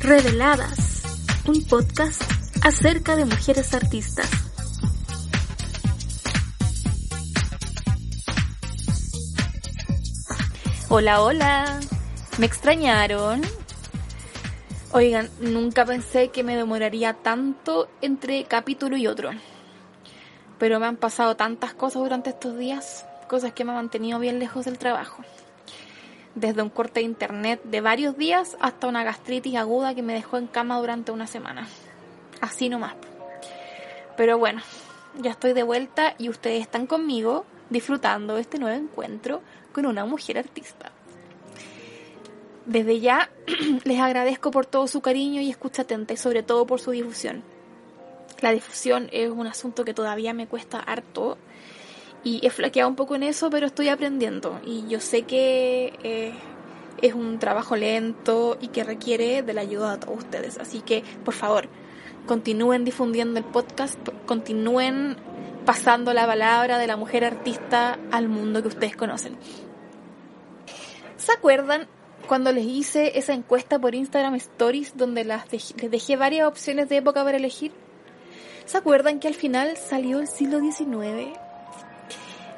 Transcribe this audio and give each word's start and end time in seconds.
Reveladas, 0.00 1.02
un 1.46 1.64
podcast 1.66 2.22
acerca 2.62 3.14
de 3.14 3.26
mujeres 3.26 3.74
artistas. 3.74 4.30
Hola, 10.88 11.20
hola. 11.20 11.80
¿Me 12.38 12.46
extrañaron? 12.46 13.42
Oigan, 14.92 15.28
nunca 15.40 15.84
pensé 15.84 16.28
que 16.28 16.42
me 16.42 16.56
demoraría 16.56 17.12
tanto 17.12 17.90
entre 18.00 18.44
capítulo 18.44 18.96
y 18.96 19.06
otro. 19.06 19.30
Pero 20.58 20.80
me 20.80 20.86
han 20.86 20.96
pasado 20.96 21.36
tantas 21.36 21.74
cosas 21.74 22.02
durante 22.02 22.30
estos 22.30 22.58
días, 22.58 23.06
cosas 23.28 23.52
que 23.52 23.64
me 23.64 23.70
han 23.70 23.76
mantenido 23.76 24.18
bien 24.18 24.38
lejos 24.38 24.64
del 24.64 24.78
trabajo. 24.78 25.22
Desde 26.34 26.62
un 26.62 26.70
corte 26.70 27.00
de 27.00 27.06
internet 27.06 27.60
de 27.64 27.80
varios 27.80 28.16
días 28.16 28.56
hasta 28.60 28.86
una 28.86 29.04
gastritis 29.04 29.56
aguda 29.56 29.94
que 29.94 30.02
me 30.02 30.14
dejó 30.14 30.36
en 30.36 30.46
cama 30.46 30.78
durante 30.78 31.12
una 31.12 31.26
semana. 31.26 31.68
Así 32.40 32.68
nomás. 32.68 32.94
Pero 34.16 34.38
bueno, 34.38 34.62
ya 35.18 35.30
estoy 35.30 35.52
de 35.52 35.62
vuelta 35.62 36.14
y 36.18 36.28
ustedes 36.28 36.60
están 36.60 36.86
conmigo 36.86 37.44
disfrutando 37.70 38.38
este 38.38 38.58
nuevo 38.58 38.76
encuentro 38.76 39.42
con 39.72 39.86
una 39.86 40.04
mujer 40.04 40.38
artista. 40.38 40.92
Desde 42.66 43.00
ya 43.00 43.30
les 43.84 44.00
agradezco 44.00 44.50
por 44.50 44.66
todo 44.66 44.86
su 44.86 45.00
cariño 45.00 45.40
y 45.40 45.50
escucha 45.50 45.82
atenta 45.82 46.12
y 46.12 46.16
sobre 46.16 46.42
todo 46.42 46.66
por 46.66 46.80
su 46.80 46.90
difusión. 46.90 47.42
La 48.40 48.52
difusión 48.52 49.08
es 49.12 49.30
un 49.30 49.46
asunto 49.46 49.84
que 49.84 49.94
todavía 49.94 50.32
me 50.32 50.46
cuesta 50.46 50.78
harto 50.78 51.38
y 52.22 52.44
he 52.46 52.50
flaqueado 52.50 52.88
un 52.88 52.96
poco 52.96 53.14
en 53.16 53.22
eso, 53.22 53.50
pero 53.50 53.66
estoy 53.66 53.88
aprendiendo 53.88 54.60
y 54.64 54.86
yo 54.88 55.00
sé 55.00 55.22
que 55.22 55.98
eh, 56.02 56.32
es 57.02 57.14
un 57.14 57.38
trabajo 57.38 57.76
lento 57.76 58.56
y 58.60 58.68
que 58.68 58.84
requiere 58.84 59.42
de 59.42 59.54
la 59.54 59.62
ayuda 59.62 59.92
de 59.92 59.98
todos 59.98 60.18
ustedes. 60.18 60.58
Así 60.58 60.80
que, 60.80 61.02
por 61.24 61.34
favor, 61.34 61.68
continúen 62.26 62.84
difundiendo 62.84 63.38
el 63.38 63.44
podcast, 63.44 63.98
continúen 64.26 65.16
pasando 65.64 66.12
la 66.12 66.26
palabra 66.26 66.78
de 66.78 66.86
la 66.86 66.96
mujer 66.96 67.24
artista 67.24 67.98
al 68.10 68.28
mundo 68.28 68.62
que 68.62 68.68
ustedes 68.68 68.96
conocen. 68.96 69.36
¿Se 71.16 71.32
acuerdan 71.32 71.88
cuando 72.28 72.52
les 72.52 72.66
hice 72.66 73.18
esa 73.18 73.32
encuesta 73.32 73.78
por 73.78 73.94
Instagram 73.94 74.34
Stories 74.36 74.96
donde 74.96 75.24
las 75.24 75.50
les 75.50 75.90
dejé 75.90 76.16
varias 76.16 76.46
opciones 76.46 76.88
de 76.88 76.98
época 76.98 77.24
para 77.24 77.38
elegir. 77.38 77.72
¿Se 78.68 78.76
acuerdan 78.76 79.18
que 79.18 79.28
al 79.28 79.34
final 79.34 79.78
salió 79.78 80.18
el 80.18 80.28
siglo 80.28 80.60
XIX? 80.60 81.38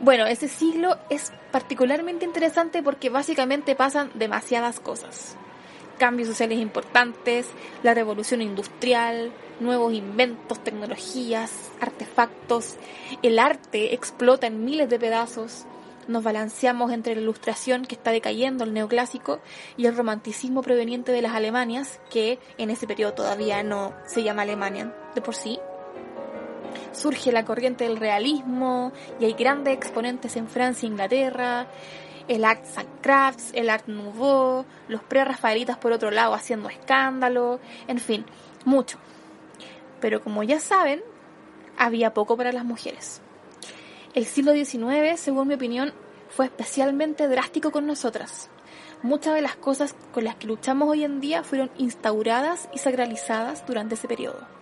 Bueno, 0.01 0.27
ese 0.27 0.49
siglo 0.49 0.99
es 1.09 1.31
particularmente 1.53 2.25
interesante 2.25 2.83
porque 2.83 3.11
básicamente 3.11 3.77
pasan 3.77 4.11
demasiadas 4.17 4.81
cosas. 4.81 5.37
Cambios 5.99 6.29
sociales 6.29 6.59
importantes, 6.59 7.47
la 7.85 7.95
revolución 7.95 8.43
industrial, 8.43 9.31
nuevos 9.61 9.95
inventos, 9.95 10.59
tecnologías, 10.65 11.71
artefactos, 11.81 12.75
el 13.23 13.39
arte 13.39 13.95
explota 13.95 14.49
en 14.49 14.65
miles 14.65 14.91
de 14.91 14.99
pedazos, 14.99 15.65
nos 16.09 16.25
balanceamos 16.25 16.91
entre 16.91 17.15
la 17.15 17.21
ilustración 17.21 17.85
que 17.85 17.95
está 17.95 18.11
decayendo, 18.11 18.65
el 18.65 18.73
neoclásico, 18.73 19.39
y 19.77 19.87
el 19.87 19.97
romanticismo 19.97 20.63
proveniente 20.63 21.13
de 21.13 21.23
las 21.23 21.37
Alemanias, 21.37 22.01
que 22.11 22.41
en 22.59 22.71
ese 22.71 22.89
periodo 22.89 23.13
todavía 23.13 23.63
no 23.63 23.95
se 24.07 24.25
llama 24.25 24.43
Alemania 24.43 24.93
de 25.15 25.21
por 25.21 25.37
sí. 25.37 25.61
Surge 26.93 27.33
la 27.33 27.45
corriente 27.45 27.85
del 27.85 27.97
realismo 27.97 28.93
y 29.19 29.25
hay 29.25 29.33
grandes 29.35 29.75
exponentes 29.75 30.37
en 30.37 30.49
Francia 30.49 30.87
e 30.87 30.91
Inglaterra, 30.91 31.67
el 32.29 32.45
Art 32.45 32.65
Crafts, 33.01 33.51
el 33.55 33.71
Art 33.71 33.89
Nouveau, 33.89 34.65
los 34.89 35.03
pre-rafaelitas 35.03 35.79
por 35.79 35.93
otro 35.93 36.11
lado 36.11 36.35
haciendo 36.35 36.69
escándalo, 36.69 37.61
en 37.89 37.99
fin, 37.99 38.25
mucho. 38.65 38.99
Pero 40.01 40.23
como 40.23 40.43
ya 40.43 40.61
saben, 40.61 41.03
había 41.77 42.15
poco 42.15 42.37
para 42.37 42.53
las 42.53 42.65
mujeres. 42.65 43.21
El 44.15 44.27
siglo 44.27 44.53
XIX, 44.53 45.19
según 45.19 45.49
mi 45.49 45.55
opinión, 45.55 45.93
fue 46.29 46.47
especialmente 46.47 47.29
drástico 47.29 47.71
con 47.71 47.87
nosotras. 47.87 48.49
Muchas 49.03 49.35
de 49.35 49.43
las 49.43 49.57
cosas 49.57 49.95
con 50.13 50.25
las 50.25 50.37
que 50.37 50.47
luchamos 50.47 50.89
hoy 50.89 51.05
en 51.05 51.21
día 51.21 51.43
fueron 51.43 51.71
instauradas 51.79 52.69
y 52.73 52.79
sacralizadas 52.79 53.67
durante 53.67 53.95
ese 53.95 54.09
periodo. 54.09 54.60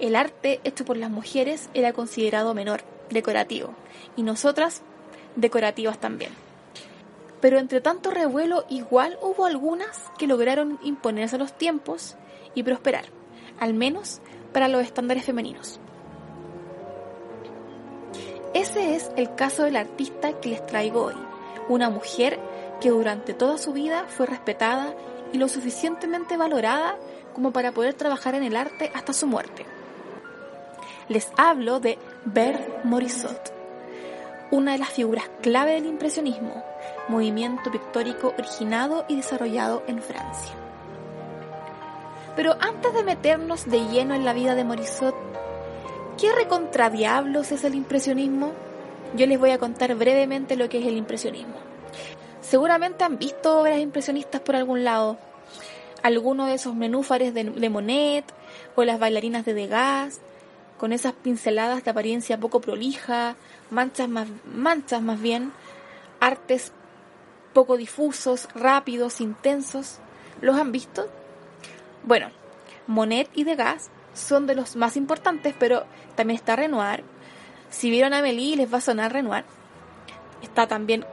El 0.00 0.16
arte 0.16 0.60
hecho 0.64 0.86
por 0.86 0.96
las 0.96 1.10
mujeres 1.10 1.68
era 1.74 1.92
considerado 1.92 2.54
menor, 2.54 2.80
decorativo, 3.10 3.74
y 4.16 4.22
nosotras 4.22 4.80
decorativas 5.36 5.98
también. 5.98 6.32
Pero 7.42 7.58
entre 7.58 7.82
tanto 7.82 8.10
revuelo 8.10 8.64
igual 8.70 9.18
hubo 9.20 9.44
algunas 9.44 10.10
que 10.18 10.26
lograron 10.26 10.78
imponerse 10.82 11.36
a 11.36 11.38
los 11.38 11.52
tiempos 11.52 12.16
y 12.54 12.62
prosperar, 12.62 13.04
al 13.58 13.74
menos 13.74 14.22
para 14.54 14.68
los 14.68 14.82
estándares 14.82 15.24
femeninos. 15.26 15.80
Ese 18.54 18.96
es 18.96 19.10
el 19.16 19.34
caso 19.34 19.64
del 19.64 19.76
artista 19.76 20.40
que 20.40 20.48
les 20.48 20.64
traigo 20.64 21.04
hoy, 21.04 21.14
una 21.68 21.90
mujer 21.90 22.40
que 22.80 22.88
durante 22.88 23.34
toda 23.34 23.58
su 23.58 23.74
vida 23.74 24.06
fue 24.08 24.24
respetada 24.24 24.94
y 25.32 25.36
lo 25.36 25.46
suficientemente 25.46 26.38
valorada 26.38 26.96
como 27.34 27.52
para 27.52 27.72
poder 27.72 27.92
trabajar 27.94 28.34
en 28.34 28.44
el 28.44 28.56
arte 28.56 28.90
hasta 28.94 29.12
su 29.12 29.26
muerte. 29.26 29.66
Les 31.10 31.30
hablo 31.36 31.78
de 31.80 31.98
Berthe 32.24 32.80
Morisot, 32.84 33.52
una 34.50 34.72
de 34.72 34.78
las 34.78 34.88
figuras 34.88 35.28
clave 35.42 35.72
del 35.72 35.84
impresionismo, 35.84 36.64
movimiento 37.08 37.70
pictórico 37.70 38.32
originado 38.38 39.04
y 39.08 39.16
desarrollado 39.16 39.82
en 39.86 40.00
Francia. 40.00 40.54
Pero 42.34 42.56
antes 42.60 42.94
de 42.94 43.02
meternos 43.02 43.68
de 43.68 43.80
lleno 43.88 44.14
en 44.14 44.24
la 44.24 44.32
vida 44.32 44.54
de 44.54 44.64
Morisot, 44.64 45.14
¿Qué 46.20 46.30
recontradiablos 46.34 47.50
es 47.50 47.64
el 47.64 47.74
impresionismo? 47.74 48.52
Yo 49.16 49.26
les 49.26 49.38
voy 49.38 49.52
a 49.52 49.58
contar 49.58 49.94
brevemente 49.94 50.54
lo 50.54 50.68
que 50.68 50.78
es 50.78 50.86
el 50.86 50.98
impresionismo. 50.98 51.54
Seguramente 52.42 53.04
han 53.04 53.16
visto 53.16 53.58
obras 53.58 53.78
impresionistas 53.78 54.42
por 54.42 54.54
algún 54.54 54.84
lado. 54.84 55.16
Algunos 56.02 56.48
de 56.48 56.54
esos 56.56 56.74
menúfares 56.74 57.32
de, 57.32 57.70
Monet 57.70 58.26
o 58.76 58.84
las 58.84 58.98
bailarinas 58.98 59.46
de 59.46 59.54
Degas, 59.54 60.20
con 60.80 60.94
esas 60.94 61.12
pinceladas 61.12 61.84
de 61.84 61.90
apariencia 61.90 62.40
poco 62.40 62.62
prolija, 62.62 63.36
manchas 63.70 64.08
más, 64.08 64.28
manchas 64.46 65.02
más 65.02 65.20
bien, 65.20 65.52
artes 66.20 66.72
poco 67.52 67.76
difusos, 67.76 68.48
rápidos, 68.54 69.20
intensos. 69.20 69.98
¿Los 70.40 70.56
han 70.56 70.72
visto? 70.72 71.06
Bueno, 72.02 72.30
Monet 72.86 73.28
y 73.34 73.44
Degas 73.44 73.90
son 74.14 74.46
de 74.46 74.54
los 74.54 74.74
más 74.74 74.96
importantes, 74.96 75.54
pero 75.58 75.84
también 76.14 76.38
está 76.38 76.56
Renoir. 76.56 77.04
Si 77.68 77.90
vieron 77.90 78.14
a 78.14 78.20
Amélie 78.20 78.56
les 78.56 78.72
va 78.72 78.78
a 78.78 78.80
sonar 78.80 79.12
Renoir. 79.12 79.44
Está 80.40 80.66
también 80.66 81.04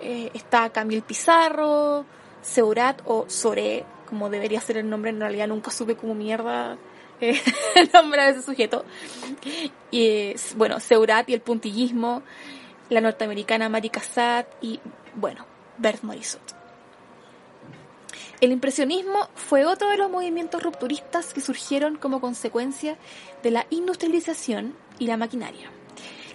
eh, 0.00 0.30
está 0.34 0.70
Camille 0.70 1.02
Pizarro, 1.02 2.04
Seurat 2.42 3.02
o 3.06 3.24
Soré, 3.28 3.84
como 4.08 4.30
debería 4.30 4.60
ser 4.60 4.76
el 4.76 4.88
nombre, 4.88 5.10
en 5.10 5.18
realidad 5.18 5.48
nunca 5.48 5.72
supe 5.72 5.96
como 5.96 6.14
mierda 6.14 6.78
eh, 7.20 7.40
el 7.74 7.90
nombre 7.92 8.22
de 8.22 8.30
ese 8.30 8.42
sujeto. 8.42 8.84
Y 9.90 10.34
bueno, 10.56 10.80
Seurat 10.80 11.28
y 11.28 11.34
el 11.34 11.40
puntillismo, 11.40 12.22
la 12.88 13.00
norteamericana 13.00 13.68
Marie 13.68 13.90
Cassatt 13.90 14.46
y 14.60 14.80
bueno, 15.14 15.46
Bert 15.78 16.02
Morisot. 16.02 16.58
El 18.40 18.52
impresionismo 18.52 19.28
fue 19.34 19.64
otro 19.64 19.88
de 19.88 19.96
los 19.96 20.10
movimientos 20.10 20.62
rupturistas 20.62 21.34
que 21.34 21.40
surgieron 21.40 21.96
como 21.96 22.20
consecuencia 22.20 22.96
de 23.42 23.50
la 23.50 23.66
industrialización 23.70 24.76
y 25.00 25.08
la 25.08 25.16
maquinaria. 25.16 25.70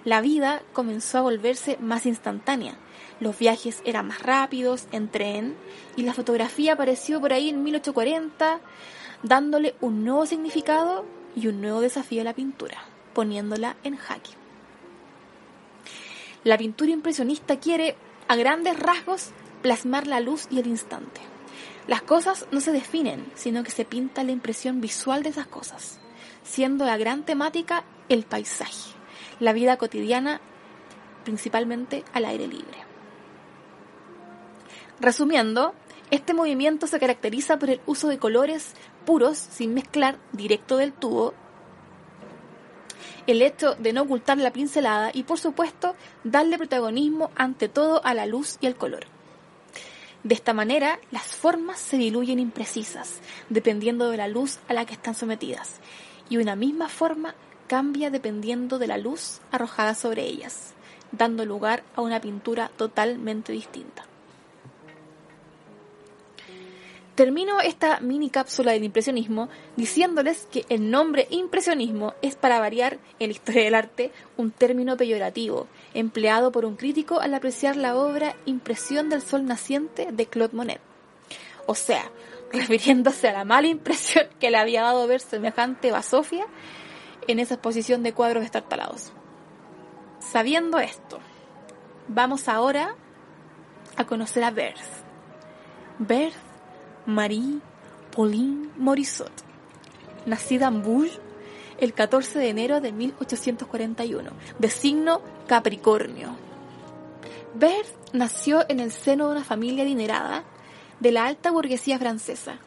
La 0.04 0.20
vida 0.20 0.62
comenzó 0.74 1.18
a 1.18 1.22
volverse 1.22 1.78
más 1.80 2.04
instantánea, 2.04 2.76
los 3.20 3.38
viajes 3.38 3.80
eran 3.84 4.08
más 4.08 4.20
rápidos 4.22 4.86
en 4.92 5.08
tren 5.08 5.56
y 5.96 6.02
la 6.02 6.14
fotografía 6.14 6.72
apareció 6.74 7.20
por 7.20 7.32
ahí 7.32 7.48
en 7.48 7.62
1840 7.62 8.60
dándole 9.24 9.74
un 9.80 10.04
nuevo 10.04 10.26
significado 10.26 11.04
y 11.34 11.48
un 11.48 11.60
nuevo 11.60 11.80
desafío 11.80 12.20
a 12.20 12.24
la 12.24 12.34
pintura, 12.34 12.84
poniéndola 13.14 13.76
en 13.82 13.96
jaque. 13.96 14.30
La 16.44 16.58
pintura 16.58 16.92
impresionista 16.92 17.58
quiere, 17.58 17.96
a 18.28 18.36
grandes 18.36 18.78
rasgos, 18.78 19.30
plasmar 19.62 20.06
la 20.06 20.20
luz 20.20 20.46
y 20.50 20.60
el 20.60 20.66
instante. 20.66 21.22
Las 21.86 22.02
cosas 22.02 22.46
no 22.52 22.60
se 22.60 22.70
definen, 22.70 23.24
sino 23.34 23.64
que 23.64 23.70
se 23.70 23.86
pinta 23.86 24.24
la 24.24 24.32
impresión 24.32 24.80
visual 24.82 25.22
de 25.22 25.30
esas 25.30 25.46
cosas, 25.46 25.98
siendo 26.42 26.84
la 26.84 26.98
gran 26.98 27.24
temática 27.24 27.84
el 28.10 28.24
paisaje, 28.24 28.92
la 29.40 29.54
vida 29.54 29.78
cotidiana, 29.78 30.40
principalmente 31.24 32.04
al 32.12 32.26
aire 32.26 32.46
libre. 32.46 32.84
Resumiendo, 35.00 35.74
este 36.10 36.34
movimiento 36.34 36.86
se 36.86 37.00
caracteriza 37.00 37.58
por 37.58 37.70
el 37.70 37.80
uso 37.86 38.08
de 38.08 38.18
colores 38.18 38.74
puros 39.04 39.38
sin 39.38 39.74
mezclar 39.74 40.18
directo 40.32 40.76
del 40.76 40.92
tubo. 40.92 41.34
el 43.26 43.40
hecho 43.40 43.74
de 43.76 43.92
no 43.94 44.02
ocultar 44.02 44.36
la 44.36 44.52
pincelada 44.52 45.10
y 45.14 45.22
por 45.22 45.38
supuesto 45.38 45.94
darle 46.24 46.58
protagonismo 46.58 47.30
ante 47.36 47.68
todo 47.68 48.04
a 48.04 48.12
la 48.12 48.26
luz 48.26 48.58
y 48.60 48.66
al 48.66 48.76
color. 48.76 49.06
De 50.24 50.34
esta 50.34 50.54
manera, 50.54 50.98
las 51.10 51.22
formas 51.22 51.78
se 51.78 51.98
diluyen 51.98 52.38
imprecisas, 52.38 53.20
dependiendo 53.50 54.10
de 54.10 54.16
la 54.16 54.28
luz 54.28 54.58
a 54.68 54.74
la 54.74 54.86
que 54.86 54.94
están 54.94 55.14
sometidas, 55.14 55.80
y 56.30 56.38
una 56.38 56.56
misma 56.56 56.88
forma 56.88 57.34
cambia 57.66 58.10
dependiendo 58.10 58.78
de 58.78 58.86
la 58.86 58.98
luz 58.98 59.40
arrojada 59.50 59.94
sobre 59.94 60.22
ellas, 60.22 60.72
dando 61.12 61.44
lugar 61.44 61.82
a 61.94 62.00
una 62.00 62.20
pintura 62.20 62.70
totalmente 62.76 63.52
distinta. 63.52 64.06
Termino 67.14 67.60
esta 67.60 68.00
mini 68.00 68.28
cápsula 68.28 68.72
del 68.72 68.82
impresionismo 68.82 69.48
diciéndoles 69.76 70.48
que 70.50 70.64
el 70.68 70.90
nombre 70.90 71.28
impresionismo 71.30 72.14
es 72.22 72.34
para 72.34 72.58
variar 72.58 72.98
en 73.20 73.28
la 73.28 73.34
historia 73.34 73.62
del 73.62 73.76
arte 73.76 74.10
un 74.36 74.50
término 74.50 74.96
peyorativo 74.96 75.68
empleado 75.94 76.50
por 76.50 76.64
un 76.64 76.74
crítico 76.74 77.20
al 77.20 77.34
apreciar 77.34 77.76
la 77.76 77.94
obra 77.96 78.34
Impresión 78.46 79.10
del 79.10 79.22
Sol 79.22 79.46
Naciente 79.46 80.08
de 80.10 80.26
Claude 80.26 80.56
Monet. 80.56 80.80
O 81.66 81.76
sea, 81.76 82.10
refiriéndose 82.52 83.28
a 83.28 83.32
la 83.32 83.44
mala 83.44 83.68
impresión 83.68 84.26
que 84.40 84.50
le 84.50 84.58
había 84.58 84.82
dado 84.82 85.06
ver 85.06 85.20
semejante 85.20 85.92
basofia 85.92 86.46
en 87.28 87.38
esa 87.38 87.54
exposición 87.54 88.02
de 88.02 88.12
cuadros 88.12 88.44
estartalados. 88.44 89.12
Sabiendo 90.18 90.80
esto, 90.80 91.20
vamos 92.08 92.48
ahora 92.48 92.96
a 93.96 94.04
conocer 94.04 94.42
a. 94.42 94.50
Berth 94.50 96.43
Marie 97.06 97.60
Pauline 98.14 98.70
Morisot, 98.76 99.32
nacida 100.26 100.68
en 100.68 100.82
Bourges 100.82 101.20
el 101.78 101.92
14 101.92 102.38
de 102.38 102.48
enero 102.48 102.80
de 102.80 102.92
1841, 102.92 104.30
de 104.58 104.70
signo 104.70 105.20
Capricornio. 105.46 106.36
Berth 107.54 107.94
nació 108.12 108.64
en 108.68 108.80
el 108.80 108.92
seno 108.92 109.26
de 109.26 109.32
una 109.32 109.44
familia 109.44 109.84
adinerada 109.84 110.44
de 111.00 111.12
la 111.12 111.26
alta 111.26 111.50
burguesía 111.50 111.98
francesa. 111.98 112.58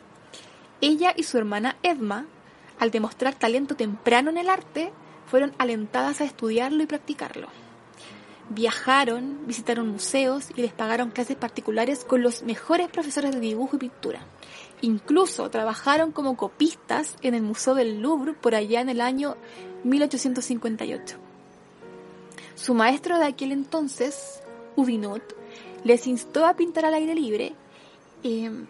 Ella 0.82 1.14
y 1.16 1.24
su 1.24 1.38
hermana 1.38 1.78
Edma, 1.84 2.26
al 2.80 2.92
demostrar 2.92 3.36
talento 3.36 3.76
temprano 3.76 4.30
en 4.30 4.38
el 4.38 4.50
arte, 4.50 4.92
fueron 5.26 5.54
alentadas 5.58 6.22
a 6.22 6.26
estudiarlo 6.26 6.84
y 6.84 6.86
practicarlo. 6.86 7.48
Viajaron, 8.50 9.46
visitaron 9.46 9.90
museos 9.90 10.50
y 10.56 10.62
les 10.62 10.72
pagaron 10.72 11.12
clases 11.12 11.36
particulares 11.36 12.06
con 12.06 12.22
los 12.22 12.44
mejores 12.44 12.88
profesores 12.88 13.32
de 13.32 13.40
dibujo 13.40 13.76
y 13.76 13.80
pintura. 13.80 14.26
Incluso 14.82 15.50
trabajaron 15.50 16.12
como 16.12 16.38
copistas 16.38 17.16
en 17.22 17.34
el 17.34 17.42
Museo 17.42 17.76
del 17.76 18.00
Louvre 18.00 18.34
por 18.34 18.56
allá 18.56 18.80
en 18.80 18.90
el 18.90 19.02
año 19.02 19.36
1858. 19.84 21.18
Su 22.56 22.74
maestro 22.74 23.20
de 23.20 23.26
aquel 23.26 23.52
entonces, 23.52 24.42
Udinot, 24.76 25.36
les 25.84 26.08
instó 26.08 26.46
a 26.46 26.56
pintar 26.56 26.86
al 26.86 26.94
aire 26.94 27.16
libre 27.16 27.54
em, 28.24 28.68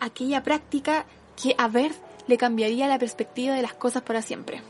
aquella 0.00 0.42
práctica 0.42 1.06
que 1.40 1.54
a 1.58 1.68
Berth 1.68 1.96
le 2.26 2.38
cambiaría 2.38 2.88
la 2.88 2.98
perspectiva 2.98 3.54
de 3.54 3.62
las 3.62 3.74
cosas 3.74 4.02
para 4.02 4.22
siempre. 4.22 4.62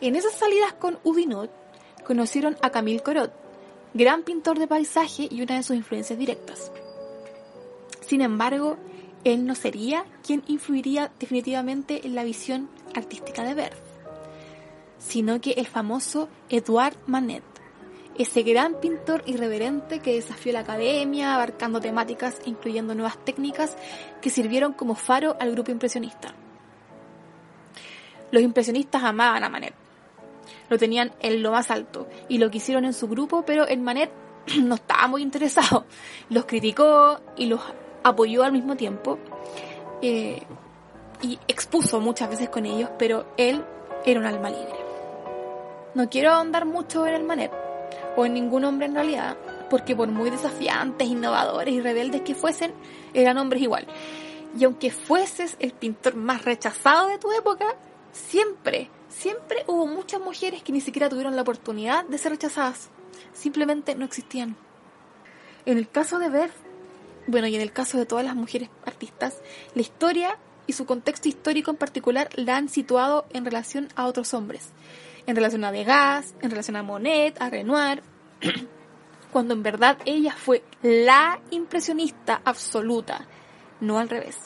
En 0.00 0.16
esas 0.16 0.34
salidas 0.34 0.72
con 0.74 0.98
Udinot, 1.04 1.50
conocieron 2.04 2.56
a 2.62 2.70
Camille 2.70 3.00
Corot, 3.00 3.32
gran 3.94 4.22
pintor 4.22 4.58
de 4.58 4.68
paisaje 4.68 5.28
y 5.30 5.42
una 5.42 5.56
de 5.56 5.62
sus 5.62 5.76
influencias 5.76 6.18
directas. 6.18 6.70
Sin 8.00 8.20
embargo, 8.20 8.76
él 9.24 9.46
no 9.46 9.54
sería 9.54 10.04
quien 10.24 10.42
influiría 10.46 11.10
definitivamente 11.18 12.06
en 12.06 12.14
la 12.14 12.24
visión 12.24 12.68
artística 12.94 13.42
de 13.42 13.54
Berth, 13.54 13.82
sino 14.98 15.40
que 15.40 15.52
el 15.52 15.66
famoso 15.66 16.28
Edouard 16.48 16.96
Manet, 17.06 17.44
ese 18.16 18.42
gran 18.42 18.80
pintor 18.80 19.22
irreverente 19.26 20.00
que 20.00 20.14
desafió 20.14 20.52
la 20.52 20.60
academia, 20.60 21.34
abarcando 21.34 21.80
temáticas 21.80 22.38
e 22.44 22.50
incluyendo 22.50 22.94
nuevas 22.94 23.22
técnicas 23.24 23.76
que 24.20 24.30
sirvieron 24.30 24.72
como 24.72 24.94
faro 24.94 25.36
al 25.40 25.52
grupo 25.52 25.70
impresionista. 25.70 26.34
Los 28.30 28.42
impresionistas 28.42 29.02
amaban 29.02 29.42
a 29.42 29.48
Manet, 29.48 29.74
lo 30.70 30.78
tenían 30.78 31.12
en 31.20 31.42
lo 31.42 31.50
más 31.50 31.70
alto 31.70 32.08
y 32.28 32.38
lo 32.38 32.50
quisieron 32.50 32.86
en 32.86 32.94
su 32.94 33.08
grupo, 33.08 33.42
pero 33.44 33.66
el 33.66 33.80
Manet 33.80 34.10
no 34.62 34.76
estaba 34.76 35.08
muy 35.08 35.20
interesado. 35.20 35.84
Los 36.30 36.46
criticó 36.46 37.20
y 37.36 37.46
los 37.46 37.60
apoyó 38.02 38.44
al 38.44 38.52
mismo 38.52 38.76
tiempo 38.76 39.18
eh, 40.00 40.42
y 41.20 41.38
expuso 41.48 42.00
muchas 42.00 42.30
veces 42.30 42.48
con 42.48 42.64
ellos, 42.64 42.88
pero 42.98 43.26
él 43.36 43.62
era 44.06 44.20
un 44.20 44.26
alma 44.26 44.48
libre. 44.48 44.74
No 45.94 46.08
quiero 46.08 46.30
ahondar 46.30 46.64
mucho 46.64 47.06
en 47.06 47.14
el 47.14 47.24
Manet 47.24 47.52
o 48.16 48.24
en 48.24 48.34
ningún 48.34 48.64
hombre 48.64 48.86
en 48.86 48.94
realidad, 48.94 49.36
porque 49.68 49.96
por 49.96 50.08
muy 50.08 50.30
desafiantes, 50.30 51.08
innovadores 51.08 51.74
y 51.74 51.80
rebeldes 51.80 52.22
que 52.22 52.34
fuesen, 52.34 52.72
eran 53.12 53.38
hombres 53.38 53.62
igual. 53.62 53.86
Y 54.56 54.64
aunque 54.64 54.90
fueses 54.90 55.56
el 55.58 55.72
pintor 55.72 56.14
más 56.14 56.44
rechazado 56.44 57.08
de 57.08 57.18
tu 57.18 57.30
época, 57.32 57.66
siempre 58.12 58.88
siempre 59.10 59.64
hubo 59.66 59.86
muchas 59.86 60.20
mujeres 60.20 60.62
que 60.62 60.72
ni 60.72 60.80
siquiera 60.80 61.08
tuvieron 61.08 61.36
la 61.36 61.42
oportunidad 61.42 62.04
de 62.06 62.18
ser 62.18 62.32
rechazadas. 62.32 62.88
Simplemente 63.34 63.94
no 63.94 64.04
existían. 64.04 64.56
En 65.66 65.76
el 65.76 65.88
caso 65.88 66.18
de 66.18 66.30
Beth, 66.30 66.52
bueno, 67.26 67.46
y 67.46 67.54
en 67.54 67.60
el 67.60 67.72
caso 67.72 67.98
de 67.98 68.06
todas 68.06 68.24
las 68.24 68.34
mujeres 68.34 68.70
artistas, 68.84 69.38
la 69.74 69.82
historia 69.82 70.38
y 70.66 70.72
su 70.72 70.86
contexto 70.86 71.28
histórico 71.28 71.70
en 71.70 71.76
particular 71.76 72.28
la 72.34 72.56
han 72.56 72.68
situado 72.68 73.26
en 73.30 73.44
relación 73.44 73.88
a 73.96 74.06
otros 74.06 74.32
hombres. 74.34 74.70
En 75.26 75.36
relación 75.36 75.64
a 75.64 75.72
Degas, 75.72 76.34
en 76.40 76.50
relación 76.50 76.76
a 76.76 76.82
Monet, 76.82 77.40
a 77.40 77.50
Renoir, 77.50 78.02
cuando 79.32 79.54
en 79.54 79.62
verdad 79.62 79.98
ella 80.04 80.34
fue 80.36 80.64
la 80.82 81.40
impresionista 81.50 82.40
absoluta, 82.44 83.26
no 83.80 83.98
al 83.98 84.08
revés. 84.08 84.36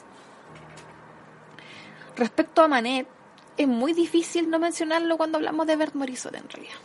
Respecto 2.15 2.61
a 2.61 2.67
Manet, 2.67 3.07
es 3.57 3.67
muy 3.67 3.93
difícil 3.93 4.49
no 4.49 4.59
mencionarlo 4.59 5.17
cuando 5.17 5.37
hablamos 5.37 5.67
de 5.67 5.75
Bert 5.75 5.95
Morisot 5.95 6.35
en 6.35 6.49
realidad. 6.49 6.75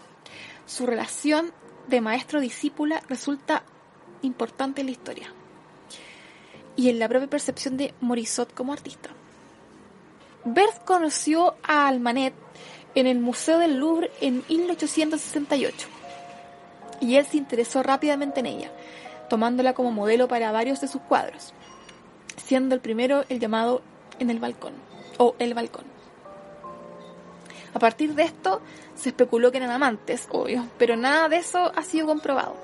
Su 0.66 0.86
relación 0.86 1.52
de 1.88 2.00
maestro-discípula 2.00 3.02
resulta 3.08 3.64
importante 4.22 4.80
en 4.80 4.86
la 4.86 4.92
historia 4.92 5.32
y 6.76 6.88
en 6.88 6.98
la 6.98 7.08
propia 7.08 7.28
percepción 7.28 7.76
de 7.76 7.92
Morisot 8.00 8.54
como 8.54 8.72
artista. 8.72 9.10
Bert 10.44 10.84
conoció 10.84 11.56
a 11.62 11.88
Almanet 11.88 12.34
en 12.94 13.06
el 13.06 13.18
Museo 13.18 13.58
del 13.58 13.78
Louvre 13.78 14.10
en 14.20 14.44
1868 14.48 15.88
y 17.00 17.16
él 17.16 17.26
se 17.26 17.36
interesó 17.36 17.82
rápidamente 17.82 18.40
en 18.40 18.46
ella, 18.46 18.70
tomándola 19.28 19.74
como 19.74 19.90
modelo 19.90 20.28
para 20.28 20.52
varios 20.52 20.80
de 20.80 20.88
sus 20.88 21.00
cuadros, 21.02 21.52
siendo 22.36 22.74
el 22.74 22.80
primero 22.80 23.24
el 23.28 23.40
llamado 23.40 23.82
En 24.18 24.30
el 24.30 24.38
balcón 24.38 24.74
o 25.18 25.34
El 25.38 25.54
balcón. 25.54 25.99
A 27.72 27.78
partir 27.78 28.14
de 28.14 28.24
esto 28.24 28.60
se 28.94 29.10
especuló 29.10 29.50
que 29.50 29.58
eran 29.58 29.70
amantes, 29.70 30.26
obvio, 30.30 30.66
pero 30.78 30.96
nada 30.96 31.28
de 31.28 31.36
eso 31.36 31.72
ha 31.74 31.82
sido 31.82 32.06
comprobado. 32.06 32.56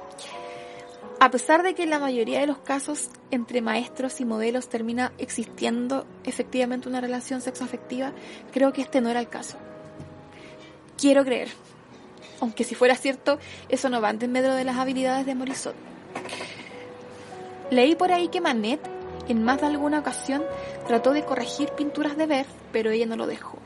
A 1.18 1.30
pesar 1.30 1.62
de 1.62 1.75
que 1.75 1.84
en 1.84 1.90
la 1.90 1.98
mayoría 1.98 2.40
de 2.40 2.46
los 2.46 2.58
casos 2.58 3.08
entre 3.30 3.62
maestros 3.62 4.20
y 4.20 4.26
modelos 4.26 4.68
termina 4.68 5.12
existiendo 5.16 6.04
efectivamente 6.25 6.88
una 6.88 7.00
relación 7.00 7.40
sexoafectiva, 7.40 8.12
creo 8.52 8.72
que 8.72 8.82
este 8.82 9.00
no 9.00 9.08
era 9.08 9.20
el 9.20 9.28
caso. 9.28 9.56
Quiero 10.98 11.25
creer, 11.25 11.48
aunque 12.40 12.64
si 12.64 12.75
fuera 12.75 12.96
cierto, 12.96 13.38
eso 13.68 13.88
no 13.88 14.00
va 14.00 14.10
en 14.10 14.32
medio 14.32 14.54
de 14.54 14.64
las 14.64 14.76
habilidades 14.76 15.25
de 15.25 15.34
Morisot. 15.34 15.75
Leí 17.70 17.94
por 17.94 18.12
ahí 18.12 18.28
que 18.28 18.40
Manet 18.40 18.80
en 19.28 19.42
más 19.42 19.60
de 19.60 19.66
alguna 19.66 20.00
ocasión 20.00 20.42
trató 20.86 21.12
de 21.12 21.25
corregir 21.25 21.70
pinturas 21.70 22.16
de 22.16 22.26
Beth, 22.26 22.46
pero 22.72 22.90
ella 22.90 23.06
no 23.06 23.16
lo 23.16 23.26
dejó. 23.26 23.58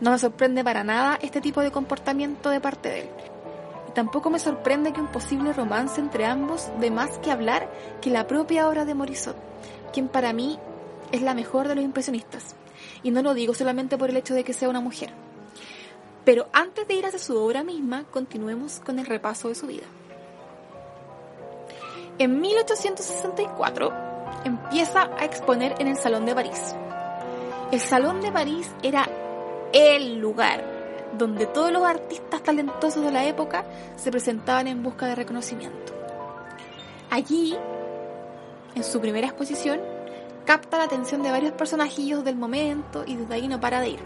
No 0.00 0.12
me 0.12 0.18
sorprende 0.18 0.62
para 0.62 0.84
nada 0.84 1.18
este 1.20 1.40
tipo 1.40 1.60
de 1.60 1.72
comportamiento 1.72 2.50
de 2.50 2.60
parte 2.60 2.88
de 2.88 3.00
él. 3.00 3.08
Y 3.88 3.92
tampoco 3.92 4.30
me 4.30 4.38
sorprende 4.38 4.92
que 4.92 5.00
un 5.00 5.08
posible 5.08 5.52
romance 5.52 6.00
entre 6.00 6.24
ambos 6.24 6.68
de 6.78 6.90
más 6.90 7.18
que 7.18 7.32
hablar 7.32 7.68
que 8.00 8.10
la 8.10 8.26
propia 8.26 8.68
obra 8.68 8.84
de 8.84 8.94
Morisot, 8.94 9.36
quien 9.92 10.08
para 10.08 10.32
mí 10.32 10.58
es 11.10 11.22
la 11.22 11.34
mejor 11.34 11.66
de 11.66 11.74
los 11.74 11.84
impresionistas. 11.84 12.54
Y 13.02 13.10
no 13.10 13.22
lo 13.22 13.34
digo 13.34 13.54
solamente 13.54 13.98
por 13.98 14.10
el 14.10 14.16
hecho 14.16 14.34
de 14.34 14.44
que 14.44 14.52
sea 14.52 14.68
una 14.68 14.80
mujer. 14.80 15.10
Pero 16.24 16.46
antes 16.52 16.86
de 16.86 16.94
ir 16.94 17.06
hacia 17.06 17.18
su 17.18 17.36
obra 17.36 17.64
misma, 17.64 18.04
continuemos 18.04 18.80
con 18.80 18.98
el 18.98 19.06
repaso 19.06 19.48
de 19.48 19.54
su 19.54 19.66
vida. 19.66 19.86
En 22.18 22.40
1864 22.40 23.92
empieza 24.44 25.08
a 25.18 25.24
exponer 25.24 25.74
en 25.78 25.88
el 25.88 25.96
Salón 25.96 26.26
de 26.26 26.34
París. 26.34 26.74
El 27.72 27.80
Salón 27.80 28.20
de 28.20 28.30
París 28.32 28.70
era 28.82 29.08
el 29.72 30.18
lugar 30.18 30.64
donde 31.16 31.46
todos 31.46 31.72
los 31.72 31.82
artistas 31.82 32.42
talentosos 32.42 33.02
de 33.02 33.12
la 33.12 33.26
época 33.26 33.64
se 33.96 34.10
presentaban 34.10 34.66
en 34.66 34.82
busca 34.82 35.06
de 35.06 35.14
reconocimiento. 35.14 35.94
Allí, 37.10 37.56
en 38.74 38.84
su 38.84 39.00
primera 39.00 39.26
exposición, 39.26 39.80
capta 40.44 40.78
la 40.78 40.84
atención 40.84 41.22
de 41.22 41.30
varios 41.30 41.52
personajillos 41.52 42.24
del 42.24 42.36
momento 42.36 43.04
y 43.06 43.16
desde 43.16 43.34
ahí 43.34 43.48
no 43.48 43.60
para 43.60 43.80
de 43.80 43.90
ir. 43.90 44.00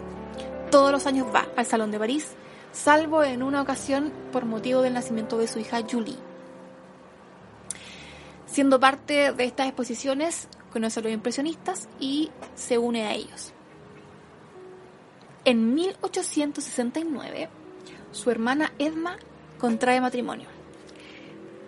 Todos 0.71 0.91
los 0.91 1.05
años 1.05 1.27
va 1.33 1.47
al 1.55 1.65
Salón 1.65 1.91
de 1.91 1.99
París 1.99 2.35
salvo 2.71 3.23
en 3.23 3.43
una 3.43 3.61
ocasión 3.61 4.11
por 4.31 4.45
motivo 4.45 4.81
del 4.81 4.93
nacimiento 4.93 5.37
de 5.37 5.47
su 5.47 5.59
hija 5.59 5.81
Julie. 5.89 6.17
Siendo 8.47 8.79
parte 8.79 9.31
de 9.31 9.45
estas 9.45 9.67
exposiciones, 9.67 10.47
conoce 10.71 10.99
a 10.99 11.03
los 11.03 11.11
impresionistas 11.11 11.87
y 11.99 12.31
se 12.55 12.77
une 12.77 13.05
a 13.05 13.13
ellos. 13.13 13.53
En 15.45 15.73
1869, 15.73 17.49
su 18.11 18.31
hermana 18.31 18.71
Edma 18.79 19.17
contrae 19.59 19.99
matrimonio. 19.99 20.47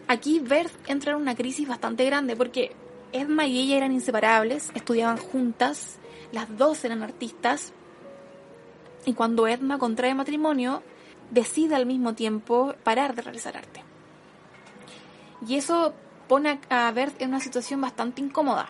Aquí 0.07 0.39
Berth 0.39 0.71
entra 0.87 1.11
en 1.11 1.17
una 1.17 1.35
crisis 1.35 1.67
bastante 1.67 2.05
grande 2.05 2.35
porque 2.35 2.71
Edma 3.11 3.47
y 3.47 3.59
ella 3.59 3.77
eran 3.77 3.91
inseparables, 3.91 4.71
estudiaban 4.75 5.17
juntas, 5.17 5.97
las 6.31 6.57
dos 6.57 6.85
eran 6.85 7.03
artistas, 7.03 7.73
y 9.05 9.13
cuando 9.13 9.47
Edma 9.47 9.77
contrae 9.77 10.15
matrimonio, 10.15 10.81
decide 11.31 11.75
al 11.75 11.85
mismo 11.85 12.13
tiempo 12.15 12.75
parar 12.83 13.13
de 13.13 13.21
realizar 13.21 13.57
arte. 13.57 13.83
Y 15.47 15.55
eso 15.55 15.93
pone 16.27 16.59
a 16.69 16.91
Berth 16.91 17.21
en 17.21 17.29
una 17.29 17.39
situación 17.39 17.81
bastante 17.81 18.21
incómoda, 18.21 18.69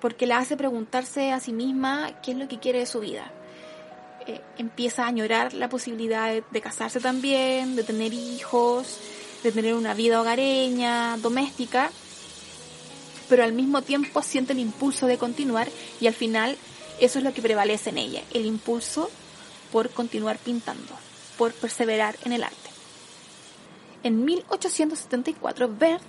porque 0.00 0.26
la 0.26 0.38
hace 0.38 0.56
preguntarse 0.56 1.32
a 1.32 1.40
sí 1.40 1.52
misma 1.52 2.20
qué 2.22 2.32
es 2.32 2.36
lo 2.36 2.48
que 2.48 2.60
quiere 2.60 2.78
de 2.80 2.86
su 2.86 3.00
vida. 3.00 3.32
Eh, 4.30 4.40
empieza 4.58 5.04
a 5.04 5.08
añorar 5.08 5.54
la 5.54 5.68
posibilidad 5.68 6.32
de, 6.32 6.60
casarse 6.60 7.00
también, 7.00 7.74
de 7.74 7.82
tener 7.82 8.12
hijos, 8.12 8.98
de 9.42 9.50
tener 9.50 9.74
una 9.74 9.92
vida 9.92 10.20
hogareña, 10.20 11.16
doméstica, 11.16 11.90
pero 13.28 13.42
al 13.42 13.52
mismo 13.52 13.82
tiempo 13.82 14.22
siente 14.22 14.52
el 14.52 14.60
impulso 14.60 15.08
de 15.08 15.18
continuar 15.18 15.66
y 16.00 16.06
al 16.06 16.14
final 16.14 16.56
eso 17.00 17.18
es 17.18 17.24
lo 17.24 17.34
que 17.34 17.42
prevalece 17.42 17.90
en 17.90 17.98
ella, 17.98 18.22
el 18.32 18.46
impulso 18.46 19.10
por 19.72 19.90
continuar 19.90 20.38
pintando, 20.38 20.94
por 21.36 21.52
perseverar 21.52 22.16
en 22.24 22.30
el 22.30 22.44
arte. 22.44 22.70
En 24.04 24.24
1874, 24.24 25.74
Berth 25.76 26.02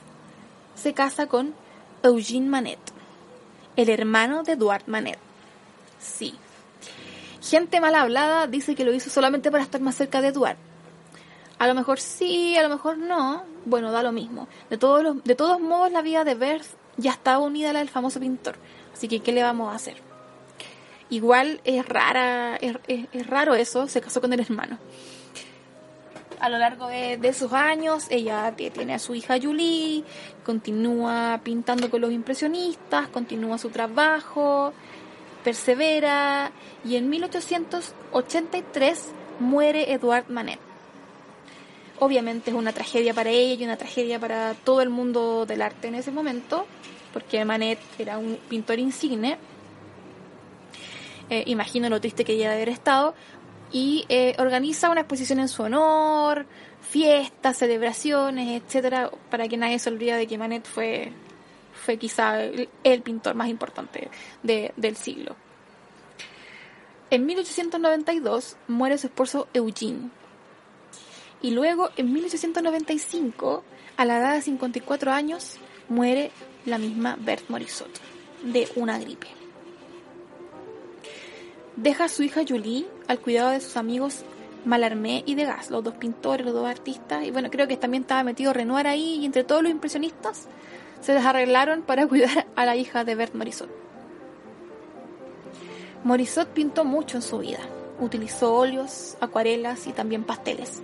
se 0.76 0.94
casa 0.94 1.26
con 1.26 1.56
Eugene 2.04 2.48
Manet, 2.48 2.80
el 3.78 3.90
hermano 3.90 4.44
de 4.44 4.52
Eduard 4.52 4.84
Manet. 4.86 5.18
Sí. 6.00 6.36
Gente 7.52 7.82
mal 7.82 7.96
hablada 7.96 8.48
dice 8.48 8.76
que 8.76 8.86
lo 8.86 8.94
hizo 8.94 9.10
solamente 9.10 9.52
para 9.52 9.62
estar 9.62 9.82
más 9.82 9.96
cerca 9.96 10.22
de 10.22 10.30
Eduard. 10.30 10.56
A 11.60 11.68
lo 11.68 11.76
mejor 11.76 12.00
sí, 12.00 12.56
a 12.56 12.64
lo 12.64 12.70
mejor 12.70 12.98
no. 12.98 13.44
Bueno, 13.66 13.92
da 13.92 14.02
lo 14.04 14.14
mismo. 14.14 14.48
De 14.70 14.78
todos, 14.78 15.04
los, 15.04 15.22
de 15.26 15.36
todos 15.36 15.60
modos, 15.60 15.92
la 15.92 16.02
vida 16.02 16.24
de 16.24 16.36
Berth 16.36 16.78
ya 16.96 17.12
estaba 17.12 17.40
unida 17.40 17.72
a 17.72 17.74
la 17.74 17.80
del 17.80 17.90
famoso 17.90 18.22
pintor. 18.22 18.56
Así 18.94 19.10
que, 19.10 19.20
¿qué 19.20 19.34
le 19.34 19.44
vamos 19.44 19.70
a 19.70 19.76
hacer? 19.76 19.98
Igual 21.10 21.60
es 21.66 21.86
rara, 21.86 22.56
es, 22.56 23.28
raro 23.28 23.54
eso, 23.56 23.86
se 23.90 24.00
casó 24.00 24.22
con 24.22 24.32
el 24.32 24.40
hermano. 24.40 24.78
A 26.40 26.48
lo 26.48 26.58
largo 26.58 26.88
de, 26.88 27.18
de, 27.18 27.28
esos 27.28 27.52
años, 27.52 28.06
ella 28.10 28.56
tiene 28.56 28.94
a 28.94 29.00
su 29.00 29.14
hija 29.14 29.38
Julie, 29.42 30.06
continúa 30.46 31.42
pintando 31.44 31.90
con 31.92 32.00
los 32.00 32.14
impresionistas, 32.14 33.10
continúa 33.10 33.58
su 33.58 33.70
trabajo, 33.72 34.72
persevera 35.44 36.52
y 36.86 36.96
en 36.96 37.10
1883 37.10 39.12
muere 39.40 39.92
Edouard 39.94 40.30
Manet. 40.30 40.60
Obviamente 42.00 42.52
es 42.52 42.56
una 42.56 42.74
tragedia 42.74 43.14
para 43.14 43.30
ella 43.30 43.62
y 43.62 43.64
una 43.64 43.78
tragedia 43.78 44.20
para 44.20 44.56
todo 44.56 44.82
el 44.82 44.90
mundo 44.90 45.46
del 45.46 45.62
arte 45.62 45.88
en 45.88 45.96
ese 45.96 46.12
momento, 46.12 46.66
porque 47.14 47.46
Manet 47.46 47.80
era 48.00 48.18
un 48.18 48.38
pintor 48.50 48.80
insigne 48.80 49.38
eh, 51.32 51.44
imagino 51.48 51.90
lo 51.90 52.02
triste 52.02 52.26
que 52.26 52.34
ella 52.34 52.50
debe 52.50 52.64
haber 52.64 52.70
estado, 52.70 53.16
y 53.72 54.04
eh, 54.10 54.36
organiza 54.38 54.90
una 54.90 55.00
exposición 55.00 55.40
en 55.40 55.48
su 55.48 55.64
honor, 55.64 56.46
fiestas, 56.82 57.58
celebraciones, 57.58 58.62
etcétera, 58.62 59.10
para 59.30 59.48
que 59.48 59.56
nadie 59.56 59.80
se 59.80 59.90
olvide 59.90 60.18
de 60.18 60.28
que 60.28 60.38
Manet 60.38 60.68
fue, 60.68 61.14
fue 61.84 61.98
quizá 61.98 62.42
el, 62.44 63.02
pintor 63.02 63.36
más 63.36 63.50
importante 63.50 64.10
del 64.44 64.96
siglo. 64.96 65.36
En 67.10 67.26
1892 67.26 68.58
muere 68.68 68.98
su 68.98 69.08
esposo 69.08 69.48
Eugene. 69.54 70.10
Y 71.42 71.52
luego, 71.52 71.90
en 71.98 72.14
1895, 72.14 73.64
a 73.98 74.06
la 74.06 74.20
edad 74.20 74.34
de 74.36 74.42
54 74.42 75.12
años, 75.12 75.58
muere 75.90 76.32
la 76.66 76.78
misma 76.78 77.18
Berthe 77.20 77.46
Morisot 77.50 77.90
de 78.44 78.70
una 78.76 79.00
gripe 79.00 79.42
deja 81.82 82.06
a 82.06 82.10
su 82.10 82.24
hija 82.24 82.42
Julie 82.48 82.86
al 83.08 83.20
cuidado 83.20 83.52
de 83.52 83.62
sus 83.62 83.78
amigos 83.78 84.24
Malarmé 84.66 85.24
y 85.26 85.34
Degas, 85.34 85.72
los 85.72 85.84
dos 85.84 85.96
pintores, 85.96 86.46
los 86.46 86.54
dos 86.54 86.68
artistas, 86.68 87.26
y 87.26 87.32
bueno, 87.32 87.50
creo 87.50 87.68
que 87.68 87.78
también 87.78 88.04
estaba 88.04 88.24
metido 88.24 88.54
Renoir 88.54 88.86
ahí, 88.86 89.18
y 89.22 89.26
entre 89.26 89.44
todos 89.44 89.64
los 89.64 89.72
impresionistas 89.72 90.48
se 91.02 91.14
les 91.14 91.26
arreglaron 91.26 91.82
para 91.82 92.08
cuidar 92.10 92.48
a 92.56 92.66
la 92.66 92.76
hija 92.76 93.04
de 93.04 93.16
Bert 93.16 93.36
Morisot. 93.36 93.70
Morisot 96.04 96.50
pintó 96.50 96.84
mucho 96.84 97.18
en 97.18 97.22
su 97.22 97.40
vida, 97.40 97.60
utilizó 98.00 98.56
óleos, 98.56 99.18
acuarelas 99.20 99.86
y 99.88 99.92
también 99.92 100.24
pasteles. 100.24 100.82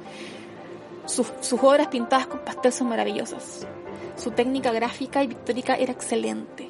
Sus, 1.05 1.31
sus 1.39 1.63
obras 1.63 1.87
pintadas 1.87 2.27
con 2.27 2.39
pastel 2.41 2.71
son 2.71 2.89
maravillosas. 2.89 3.65
Su 4.15 4.31
técnica 4.31 4.71
gráfica 4.71 5.23
y 5.23 5.27
pictórica 5.27 5.75
era 5.75 5.93
excelente. 5.93 6.69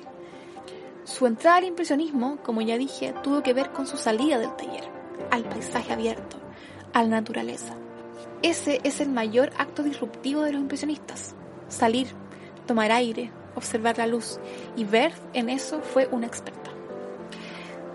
Su 1.04 1.25
entrada 1.25 1.58
al 1.58 1.63
impresionismo, 1.63 2.38
como 2.44 2.62
ya 2.62 2.77
dije, 2.77 3.13
tuvo 3.24 3.42
que 3.42 3.54
ver 3.54 3.72
con 3.72 3.88
su 3.88 3.98
salida 3.98 4.38
del 4.38 4.56
taller, 4.56 4.84
al 5.32 5.44
paisaje 5.44 5.94
abierto, 5.94 6.38
a 6.94 7.01
la 7.04 7.10
naturaleza. 7.10 7.75
Ese 8.42 8.82
es 8.84 9.01
el 9.01 9.10
mayor 9.10 9.51
acto 9.58 9.84
disruptivo 9.84 10.42
de 10.42 10.51
los 10.51 10.62
impresionistas. 10.62 11.34
Salir, 11.70 12.08
tomar 12.66 12.92
aire, 12.92 13.32
observar 13.58 13.98
la 13.98 14.08
luz 14.08 14.40
y 14.76 14.86
ver 14.86 15.12
en 15.34 15.50
eso 15.50 15.82
fue 15.82 16.08
una 16.12 16.28
experta. 16.28 16.72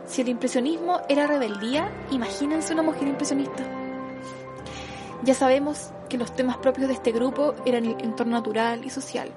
Si 0.07 0.21
el 0.21 0.29
impresionismo 0.29 1.01
era 1.09 1.27
rebeldía, 1.27 1.91
imagínense 2.11 2.75
una 2.75 2.83
mujer 2.83 3.09
impresionista. 3.09 3.65
Ya 5.23 5.35
sabemos 5.35 5.91
que 6.09 6.19
los 6.19 6.35
temas 6.35 6.59
propios 6.59 6.89
de 6.89 6.95
este 6.95 7.13
grupo 7.13 7.55
eran 7.65 7.87
el 7.87 8.01
entorno 8.03 8.33
natural 8.33 8.85
y 8.85 8.91
social, 8.91 9.31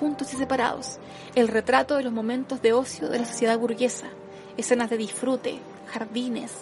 juntos 0.00 0.32
y 0.32 0.36
separados, 0.36 0.98
el 1.34 1.48
retrato 1.48 1.96
de 1.96 2.02
los 2.02 2.12
momentos 2.12 2.62
de 2.62 2.72
ocio 2.72 3.08
de 3.08 3.20
la 3.20 3.26
sociedad 3.26 3.58
burguesa, 3.58 4.06
escenas 4.56 4.90
de 4.90 4.96
disfrute, 4.96 5.60
jardines, 5.92 6.52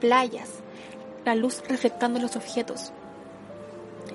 playas, 0.00 0.50
la 1.24 1.34
luz 1.34 1.62
reflectando 1.68 2.18
los 2.18 2.36
objetos. 2.36 2.92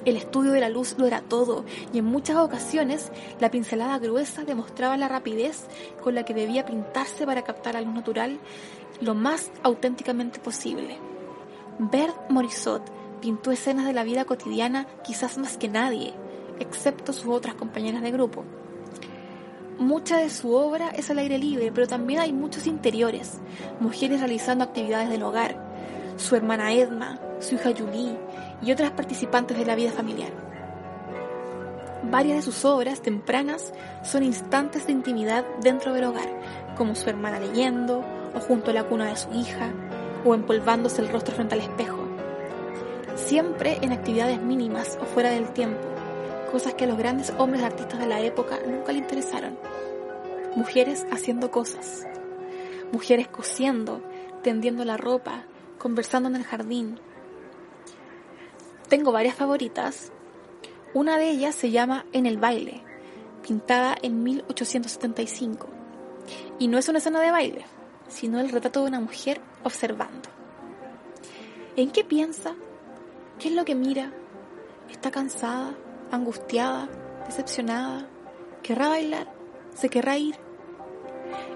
El 0.03 0.17
estudio 0.17 0.51
de 0.51 0.59
la 0.59 0.69
luz 0.69 0.95
lo 0.97 1.05
era 1.05 1.21
todo 1.21 1.63
y 1.93 1.99
en 1.99 2.05
muchas 2.05 2.37
ocasiones 2.37 3.11
la 3.39 3.49
pincelada 3.49 3.97
gruesa 3.99 4.43
demostraba 4.43 4.97
la 4.97 5.07
rapidez 5.07 5.65
con 6.03 6.15
la 6.15 6.25
que 6.25 6.33
debía 6.33 6.65
pintarse 6.65 7.25
para 7.25 7.43
captar 7.43 7.75
la 7.75 7.81
luz 7.81 7.93
natural 7.93 8.39
lo 9.01 9.15
más 9.15 9.51
auténticamente 9.63 10.39
posible. 10.39 10.97
Bert 11.79 12.15
Morisot 12.29 12.83
pintó 13.21 13.51
escenas 13.51 13.85
de 13.85 13.93
la 13.93 14.03
vida 14.03 14.25
cotidiana 14.25 14.85
quizás 15.03 15.37
más 15.37 15.57
que 15.57 15.67
nadie, 15.67 16.13
excepto 16.59 17.13
sus 17.13 17.27
otras 17.27 17.55
compañeras 17.55 18.01
de 18.01 18.11
grupo. 18.11 18.43
Mucha 19.77 20.17
de 20.17 20.29
su 20.29 20.53
obra 20.53 20.89
es 20.89 21.09
al 21.09 21.19
aire 21.19 21.37
libre, 21.37 21.69
pero 21.73 21.85
también 21.85 22.21
hay 22.21 22.31
muchos 22.31 22.65
interiores, 22.65 23.39
mujeres 23.81 24.21
realizando 24.21 24.63
actividades 24.63 25.09
del 25.09 25.23
hogar, 25.23 25.64
su 26.17 26.35
hermana 26.35 26.73
Edma, 26.73 27.19
su 27.39 27.55
hija 27.55 27.71
Julie 27.77 28.17
y 28.61 28.71
otras 28.71 28.91
participantes 28.91 29.57
de 29.57 29.65
la 29.65 29.75
vida 29.75 29.91
familiar. 29.91 30.31
Varias 32.03 32.37
de 32.37 32.41
sus 32.43 32.65
obras 32.65 33.01
tempranas 33.01 33.73
son 34.03 34.23
instantes 34.23 34.85
de 34.85 34.93
intimidad 34.93 35.43
dentro 35.61 35.93
del 35.93 36.05
hogar, 36.05 36.29
como 36.77 36.95
su 36.95 37.09
hermana 37.09 37.39
leyendo, 37.39 38.03
o 38.35 38.39
junto 38.39 38.71
a 38.71 38.73
la 38.73 38.83
cuna 38.83 39.07
de 39.07 39.15
su 39.15 39.31
hija, 39.33 39.71
o 40.23 40.33
empolvándose 40.33 41.01
el 41.01 41.09
rostro 41.09 41.33
frente 41.33 41.55
al 41.55 41.61
espejo. 41.61 42.07
Siempre 43.15 43.79
en 43.81 43.91
actividades 43.91 44.41
mínimas 44.41 44.99
o 45.01 45.05
fuera 45.05 45.29
del 45.29 45.49
tiempo, 45.49 45.81
cosas 46.51 46.75
que 46.75 46.83
a 46.83 46.87
los 46.87 46.97
grandes 46.97 47.33
hombres 47.37 47.63
artistas 47.63 47.99
de 47.99 48.07
la 48.07 48.21
época 48.21 48.59
nunca 48.65 48.91
le 48.91 48.99
interesaron. 48.99 49.57
Mujeres 50.55 51.05
haciendo 51.11 51.49
cosas. 51.49 52.05
Mujeres 52.91 53.27
cosiendo, 53.27 54.01
tendiendo 54.43 54.85
la 54.85 54.95
ropa, 54.95 55.43
conversando 55.77 56.29
en 56.29 56.35
el 56.35 56.43
jardín. 56.43 56.99
Tengo 58.89 59.11
varias 59.11 59.35
favoritas. 59.35 60.11
Una 60.93 61.17
de 61.17 61.29
ellas 61.29 61.55
se 61.55 61.71
llama 61.71 62.05
En 62.13 62.25
el 62.25 62.37
baile, 62.37 62.83
pintada 63.45 63.95
en 64.01 64.23
1875. 64.23 65.67
Y 66.59 66.67
no 66.67 66.77
es 66.77 66.87
una 66.87 66.99
escena 66.99 67.19
de 67.19 67.31
baile, 67.31 67.65
sino 68.07 68.39
el 68.39 68.49
retrato 68.49 68.81
de 68.81 68.87
una 68.87 68.99
mujer 68.99 69.41
observando. 69.63 70.29
¿En 71.75 71.91
qué 71.91 72.03
piensa? 72.03 72.55
¿Qué 73.39 73.49
es 73.49 73.55
lo 73.55 73.65
que 73.65 73.75
mira? 73.75 74.13
¿Está 74.89 75.11
cansada? 75.11 75.75
angustiada, 76.11 76.89
decepcionada, 77.25 78.07
querrá 78.63 78.89
bailar, 78.89 79.31
se 79.73 79.89
querrá 79.89 80.17
ir. 80.17 80.35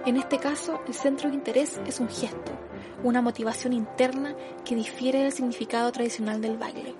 En 0.05 0.17
este 0.17 0.37
caso, 0.39 0.81
el 0.87 0.93
centro 0.93 1.29
de 1.29 1.35
interés 1.35 1.79
es 1.85 1.99
un 1.99 2.09
gesto, 2.09 2.51
una 3.03 3.21
motivación 3.21 3.73
interna 3.73 4.35
que 4.63 4.75
difiere 4.75 5.23
del 5.23 5.31
significado 5.31 5.91
tradicional 5.91 6.41
del 6.41 6.57
baile. 6.57 6.95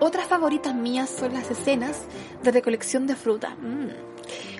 Otras 0.00 0.26
favoritas 0.26 0.74
mías 0.74 1.08
son 1.08 1.34
las 1.34 1.50
escenas 1.50 2.02
de 2.42 2.50
recolección 2.50 3.06
de 3.06 3.14
fruta. 3.14 3.50
Mm. 3.50 3.90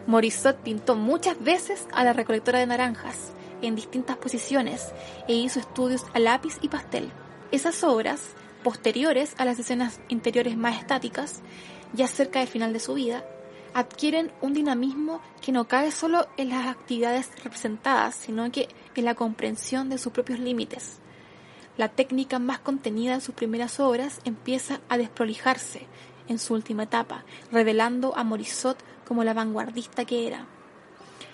Morisot 0.07 0.57
pintó 0.59 0.95
muchas 0.95 1.43
veces 1.43 1.87
a 1.93 2.05
la 2.05 2.13
recolectora 2.13 2.61
de 2.61 2.67
naranjas 2.67 3.33
en 3.61 3.75
distintas 3.75 4.17
posiciones 4.17 4.93
e 5.27 5.35
hizo 5.35 5.59
estudios 5.59 6.05
a 6.15 6.19
lápiz 6.19 6.59
y 6.63 6.69
pastel. 6.69 7.11
Esas 7.51 7.83
obras, 7.83 8.21
posteriores 8.63 9.35
a 9.39 9.45
las 9.45 9.59
escenas 9.59 10.01
interiores 10.09 10.57
más 10.57 10.79
estáticas, 10.79 11.41
ya 11.93 12.07
cerca 12.07 12.41
del 12.41 12.49
final 12.49 12.73
de 12.73 12.81
su 12.81 12.95
vida, 12.95 13.25
adquieren 13.75 14.31
un 14.41 14.55
dinamismo 14.55 15.21
que 15.43 15.53
no 15.53 15.67
cae 15.67 15.91
solo 15.91 16.29
en 16.37 16.51
las 16.51 16.69
actividades 16.69 17.29
representadas, 17.43 18.15
sino 18.15 18.51
que 18.51 18.69
en 18.95 19.05
la 19.05 19.17
comprensión 19.17 19.89
de 19.89 19.99
sus 19.99 20.13
propios 20.13 20.39
límites. 20.39 21.01
La 21.77 21.89
técnica 21.89 22.39
más 22.39 22.61
contenida 22.61 23.15
en 23.15 23.21
sus 23.21 23.35
primeras 23.35 23.81
obras 23.81 24.21
empieza 24.25 24.81
a 24.89 24.97
desprolijarse 24.97 25.89
en 26.29 26.39
su 26.39 26.55
última 26.55 26.85
etapa, 26.85 27.25
revelando 27.51 28.17
a 28.17 28.23
Morisot 28.23 28.79
como 29.07 29.25
la 29.25 29.35
vanguardista 29.35 30.05
que 30.05 30.29
era. 30.29 30.47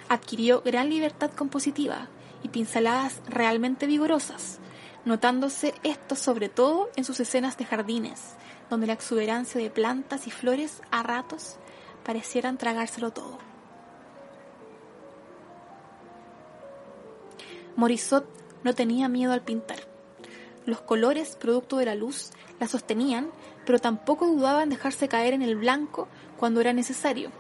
Adquirió 0.09 0.63
gran 0.63 0.89
libertad 0.89 1.31
compositiva 1.31 2.09
y 2.43 2.49
pinceladas 2.49 3.21
realmente 3.29 3.87
vigorosas, 3.87 4.59
notándose 5.05 5.75
esto 5.83 6.17
sobre 6.17 6.49
todo 6.49 6.89
en 6.97 7.05
sus 7.05 7.21
escenas 7.21 7.59
de 7.59 7.67
jardines, 7.67 8.35
donde 8.71 8.87
la 8.87 8.95
exuberancia 8.95 9.61
de 9.61 9.71
plantas 9.71 10.27
y 10.27 10.31
flores 10.31 10.81
a 10.91 11.03
ratos 11.03 11.59
parecieran 12.05 12.59
tragárselo 12.59 13.11
todo. 13.11 13.39
Morisot 17.77 18.27
no 18.63 18.75
tenía 18.75 19.09
miedo 19.09 19.33
al 19.33 19.43
pintar. 19.43 19.79
Los 20.67 20.81
colores, 20.81 21.37
producto 21.37 21.79
de 21.79 21.87
la 21.87 21.95
luz, 21.95 22.31
la 22.59 22.69
sostenían, 22.69 23.31
pero 23.65 23.79
tampoco 23.79 24.27
dudaba 24.27 24.63
en 24.63 24.71
dejarse 24.71 25.09
caer 25.09 25.33
en 25.33 25.43
el 25.43 25.57
blanco 25.57 26.09
cuando 26.37 26.61
era 26.61 26.73
necesario. 26.73 27.31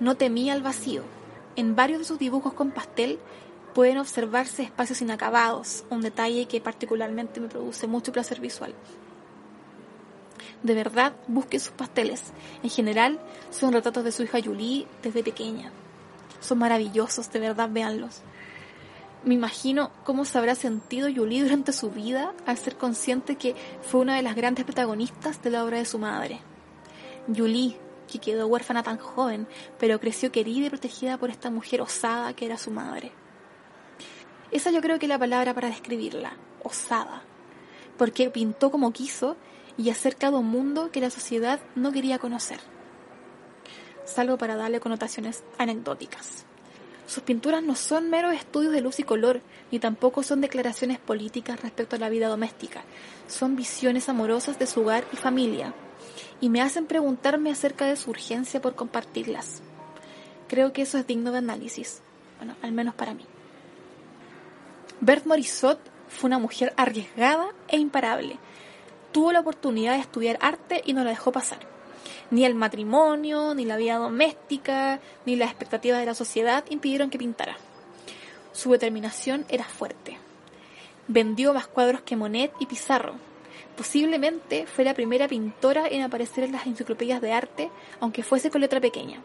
No 0.00 0.16
temía 0.16 0.54
el 0.54 0.62
vacío. 0.62 1.02
En 1.56 1.74
varios 1.74 2.00
de 2.00 2.04
sus 2.04 2.18
dibujos 2.18 2.52
con 2.52 2.70
pastel 2.70 3.18
pueden 3.74 3.98
observarse 3.98 4.62
espacios 4.62 5.00
inacabados, 5.00 5.84
un 5.90 6.02
detalle 6.02 6.46
que 6.46 6.60
particularmente 6.60 7.40
me 7.40 7.48
produce 7.48 7.86
mucho 7.86 8.12
placer 8.12 8.40
visual. 8.40 8.74
De 10.66 10.74
verdad, 10.74 11.12
busque 11.28 11.60
sus 11.60 11.70
pasteles. 11.70 12.24
En 12.64 12.70
general, 12.70 13.20
son 13.50 13.72
retratos 13.72 14.02
de 14.02 14.10
su 14.10 14.24
hija 14.24 14.40
Julie 14.44 14.88
desde 15.00 15.22
pequeña. 15.22 15.70
Son 16.40 16.58
maravillosos, 16.58 17.30
de 17.30 17.38
verdad, 17.38 17.70
véanlos. 17.70 18.22
Me 19.22 19.34
imagino 19.34 19.92
cómo 20.02 20.24
se 20.24 20.36
habrá 20.38 20.56
sentido 20.56 21.06
Julie 21.14 21.44
durante 21.44 21.72
su 21.72 21.92
vida 21.92 22.34
al 22.46 22.58
ser 22.58 22.76
consciente 22.76 23.36
que 23.36 23.54
fue 23.80 24.00
una 24.00 24.16
de 24.16 24.22
las 24.22 24.34
grandes 24.34 24.64
protagonistas 24.64 25.40
de 25.40 25.50
la 25.50 25.64
obra 25.64 25.78
de 25.78 25.84
su 25.84 26.00
madre. 26.00 26.40
Julie, 27.32 27.76
que 28.10 28.18
quedó 28.18 28.48
huérfana 28.48 28.82
tan 28.82 28.98
joven, 28.98 29.46
pero 29.78 30.00
creció 30.00 30.32
querida 30.32 30.66
y 30.66 30.70
protegida 30.70 31.16
por 31.16 31.30
esta 31.30 31.48
mujer 31.48 31.80
osada 31.80 32.34
que 32.34 32.44
era 32.44 32.58
su 32.58 32.72
madre. 32.72 33.12
Esa 34.50 34.72
yo 34.72 34.80
creo 34.80 34.98
que 34.98 35.06
es 35.06 35.10
la 35.10 35.18
palabra 35.20 35.54
para 35.54 35.68
describirla, 35.68 36.32
osada, 36.64 37.22
porque 37.96 38.30
pintó 38.30 38.72
como 38.72 38.92
quiso 38.92 39.36
y 39.78 39.90
acerca 39.90 40.30
de 40.30 40.36
un 40.38 40.46
mundo 40.46 40.90
que 40.90 41.00
la 41.00 41.10
sociedad 41.10 41.60
no 41.74 41.92
quería 41.92 42.18
conocer, 42.18 42.58
salvo 44.04 44.38
para 44.38 44.56
darle 44.56 44.80
connotaciones 44.80 45.44
anecdóticas. 45.58 46.44
Sus 47.06 47.22
pinturas 47.22 47.62
no 47.62 47.76
son 47.76 48.10
meros 48.10 48.34
estudios 48.34 48.72
de 48.72 48.80
luz 48.80 48.98
y 48.98 49.04
color, 49.04 49.40
ni 49.70 49.78
tampoco 49.78 50.24
son 50.24 50.40
declaraciones 50.40 50.98
políticas 50.98 51.60
respecto 51.62 51.94
a 51.94 51.98
la 52.00 52.08
vida 52.08 52.28
doméstica. 52.28 52.82
Son 53.28 53.54
visiones 53.54 54.08
amorosas 54.08 54.58
de 54.58 54.66
su 54.66 54.80
hogar 54.80 55.04
y 55.12 55.16
familia, 55.16 55.72
y 56.40 56.48
me 56.48 56.62
hacen 56.62 56.86
preguntarme 56.86 57.52
acerca 57.52 57.86
de 57.86 57.96
su 57.96 58.10
urgencia 58.10 58.60
por 58.60 58.74
compartirlas. 58.74 59.62
Creo 60.48 60.72
que 60.72 60.82
eso 60.82 60.98
es 60.98 61.06
digno 61.06 61.30
de 61.30 61.38
análisis, 61.38 62.00
bueno, 62.38 62.56
al 62.62 62.72
menos 62.72 62.94
para 62.94 63.14
mí. 63.14 63.24
Bert 65.00 65.26
Morisot 65.26 65.78
fue 66.08 66.28
una 66.28 66.38
mujer 66.38 66.72
arriesgada 66.76 67.48
e 67.68 67.76
imparable. 67.76 68.38
Tuvo 69.12 69.32
la 69.32 69.40
oportunidad 69.40 69.94
de 69.94 70.00
estudiar 70.00 70.38
arte 70.40 70.82
y 70.84 70.92
no 70.92 71.04
la 71.04 71.10
dejó 71.10 71.32
pasar. 71.32 71.58
Ni 72.30 72.44
el 72.44 72.54
matrimonio, 72.54 73.54
ni 73.54 73.64
la 73.64 73.76
vida 73.76 73.96
doméstica, 73.96 75.00
ni 75.24 75.36
las 75.36 75.50
expectativas 75.50 76.00
de 76.00 76.06
la 76.06 76.14
sociedad 76.14 76.64
impidieron 76.70 77.10
que 77.10 77.18
pintara. 77.18 77.56
Su 78.52 78.72
determinación 78.72 79.44
era 79.48 79.64
fuerte. 79.64 80.18
Vendió 81.08 81.54
más 81.54 81.66
cuadros 81.66 82.00
que 82.00 82.16
Monet 82.16 82.52
y 82.58 82.66
Pizarro. 82.66 83.14
Posiblemente 83.76 84.66
fue 84.66 84.84
la 84.84 84.94
primera 84.94 85.28
pintora 85.28 85.86
en 85.86 86.02
aparecer 86.02 86.44
en 86.44 86.52
las 86.52 86.66
enciclopedias 86.66 87.20
de 87.20 87.32
arte, 87.32 87.70
aunque 88.00 88.22
fuese 88.22 88.50
con 88.50 88.60
letra 88.60 88.80
pequeña. 88.80 89.20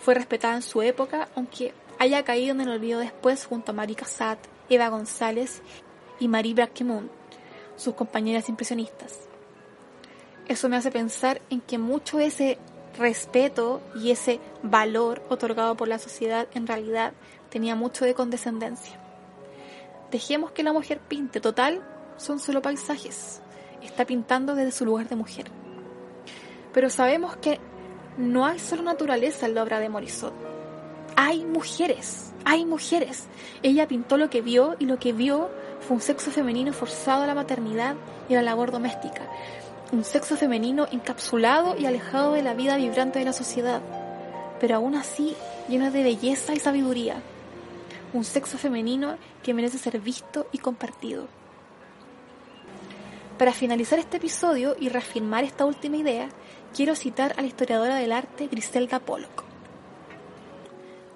Fue 0.00 0.14
respetada 0.14 0.56
en 0.56 0.62
su 0.62 0.82
época, 0.82 1.28
aunque 1.34 1.72
haya 1.98 2.24
caído 2.24 2.52
en 2.52 2.60
el 2.60 2.68
olvido 2.68 3.00
después 3.00 3.46
junto 3.46 3.72
a 3.72 3.74
Marie 3.74 3.96
Cassatt, 3.96 4.38
Eva 4.68 4.88
González 4.88 5.62
y 6.18 6.28
Marie 6.28 6.54
Braquemont, 6.54 7.10
sus 7.76 7.94
compañeras 7.94 8.48
impresionistas 8.48 9.26
eso 10.48 10.68
me 10.68 10.76
hace 10.76 10.90
pensar 10.90 11.40
en 11.50 11.60
que 11.60 11.78
mucho 11.78 12.18
de 12.18 12.26
ese 12.26 12.58
respeto 12.98 13.80
y 13.96 14.10
ese 14.10 14.40
valor 14.62 15.22
otorgado 15.28 15.76
por 15.76 15.88
la 15.88 15.98
sociedad 15.98 16.46
en 16.54 16.66
realidad 16.66 17.12
tenía 17.50 17.74
mucho 17.74 18.04
de 18.04 18.14
condescendencia. 18.14 18.96
Dejemos 20.10 20.52
que 20.52 20.62
la 20.62 20.72
mujer 20.72 21.00
pinte, 21.00 21.40
total, 21.40 21.82
son 22.16 22.38
solo 22.38 22.62
paisajes. 22.62 23.40
Está 23.82 24.04
pintando 24.04 24.54
desde 24.54 24.70
su 24.70 24.84
lugar 24.84 25.08
de 25.08 25.16
mujer. 25.16 25.46
Pero 26.72 26.90
sabemos 26.90 27.36
que 27.36 27.58
no 28.16 28.46
hay 28.46 28.58
solo 28.60 28.82
naturaleza 28.82 29.46
en 29.46 29.54
la 29.54 29.62
obra 29.64 29.80
de 29.80 29.88
Morisot. 29.88 30.32
Hay 31.16 31.44
mujeres, 31.44 32.32
hay 32.44 32.64
mujeres. 32.64 33.24
Ella 33.62 33.88
pintó 33.88 34.16
lo 34.16 34.30
que 34.30 34.42
vio 34.42 34.76
y 34.78 34.86
lo 34.86 34.98
que 34.98 35.12
vio 35.12 35.50
fue 35.86 35.96
un 35.96 36.02
sexo 36.02 36.30
femenino 36.30 36.72
forzado 36.72 37.22
a 37.22 37.26
la 37.26 37.34
maternidad 37.34 37.94
y 38.28 38.34
a 38.34 38.36
la 38.36 38.42
labor 38.42 38.70
doméstica 38.70 39.22
un 39.92 40.04
sexo 40.04 40.36
femenino 40.36 40.88
encapsulado 40.90 41.76
y 41.78 41.86
alejado 41.86 42.32
de 42.32 42.42
la 42.42 42.54
vida 42.54 42.76
vibrante 42.76 43.18
de 43.18 43.24
la 43.24 43.32
sociedad, 43.32 43.80
pero 44.60 44.76
aún 44.76 44.94
así 44.94 45.36
lleno 45.68 45.90
de 45.90 46.02
belleza 46.02 46.54
y 46.54 46.58
sabiduría. 46.58 47.22
Un 48.12 48.24
sexo 48.24 48.58
femenino 48.58 49.16
que 49.42 49.54
merece 49.54 49.78
ser 49.78 50.00
visto 50.00 50.46
y 50.52 50.58
compartido. 50.58 51.28
Para 53.38 53.52
finalizar 53.52 53.98
este 53.98 54.16
episodio 54.16 54.76
y 54.80 54.88
reafirmar 54.88 55.44
esta 55.44 55.66
última 55.66 55.98
idea, 55.98 56.28
quiero 56.74 56.94
citar 56.96 57.34
a 57.36 57.42
la 57.42 57.48
historiadora 57.48 57.96
del 57.96 58.12
arte 58.12 58.48
Griselda 58.48 58.98
Pollock. 58.98 59.45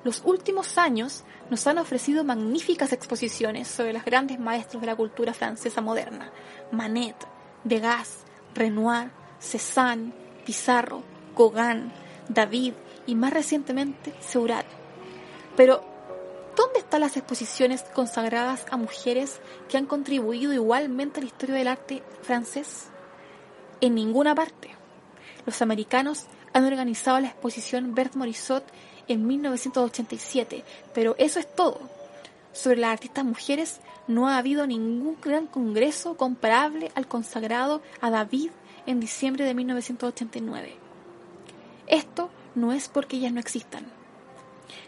Los 0.03 0.23
últimos 0.25 0.79
años 0.79 1.25
nos 1.51 1.67
han 1.67 1.77
ofrecido 1.79 2.25
magníficas 2.25 2.93
exposiciones 2.93 3.69
sobre 3.69 3.93
los 3.93 4.05
grandes 4.05 4.39
maestros 4.39 4.81
de 4.81 4.87
la 4.87 4.97
cultura 4.97 5.35
francesa 5.35 5.83
moderna, 5.83 6.33
Manet, 6.73 7.17
Degas, 7.65 8.25
Renoir, 8.55 9.11
Cézanne, 9.39 10.13
Pizarro, 10.47 11.03
Gauguin, 11.37 11.93
David 12.29 12.73
y 13.07 13.15
más 13.15 13.33
recientemente 13.33 14.15
Seurat. 14.21 14.65
Pero, 15.55 15.85
¿dónde 16.57 16.79
están 16.79 17.03
las 17.03 17.19
exposiciones 17.19 17.83
consagradas 17.95 18.65
a 18.71 18.79
mujeres 18.79 19.41
que 19.69 19.77
han 19.77 19.87
contribuido 19.87 20.55
igualmente 20.55 21.21
a 21.21 21.23
la 21.23 21.27
historia 21.27 21.57
del 21.57 21.69
arte 21.69 22.03
francés? 22.23 22.89
En 23.83 23.95
ninguna 23.95 24.35
parte. 24.35 24.71
Los 25.45 25.61
americanos 25.61 26.27
han 26.53 26.65
organizado 26.65 27.21
la 27.21 27.29
exposición 27.29 27.95
Bert 27.95 28.15
Morisot 28.15 28.65
en 29.11 29.27
1987, 29.27 30.63
pero 30.95 31.17
eso 31.19 31.41
es 31.41 31.55
todo. 31.55 31.81
Sobre 32.53 32.79
las 32.79 32.93
artistas 32.93 33.25
mujeres 33.25 33.81
no 34.07 34.29
ha 34.29 34.39
habido 34.39 34.67
ningún 34.67 35.17
gran 35.21 35.47
congreso 35.47 36.17
comparable 36.17 36.93
al 36.95 37.09
consagrado 37.09 37.83
a 38.01 38.11
David 38.11 38.51
en 38.87 39.01
diciembre 39.01 39.45
de 39.45 39.55
1989. 39.55 40.75
Esto 41.89 42.31
no 42.55 42.73
es 42.73 42.89
porque 42.89 43.17
ellas 43.17 43.33
no 43.33 43.41
existan, 43.41 43.85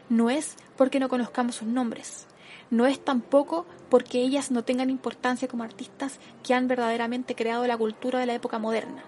no 0.08 0.30
es 0.30 0.56
porque 0.76 1.00
no 1.00 1.08
conozcamos 1.08 1.56
sus 1.56 1.66
nombres, 1.66 2.26
no 2.70 2.87
es 2.87 3.04
tampoco 3.04 3.66
porque 3.90 4.20
ellas 4.22 4.52
no 4.52 4.62
tengan 4.62 4.88
importancia 4.88 5.48
como 5.48 5.64
artistas 5.64 6.20
que 6.44 6.54
han 6.54 6.68
verdaderamente 6.68 7.35
creado 7.35 7.66
la 7.66 7.76
cultura 7.76 8.20
de 8.20 8.26
la 8.26 8.35
época 8.35 8.58
moderna. 8.58 9.02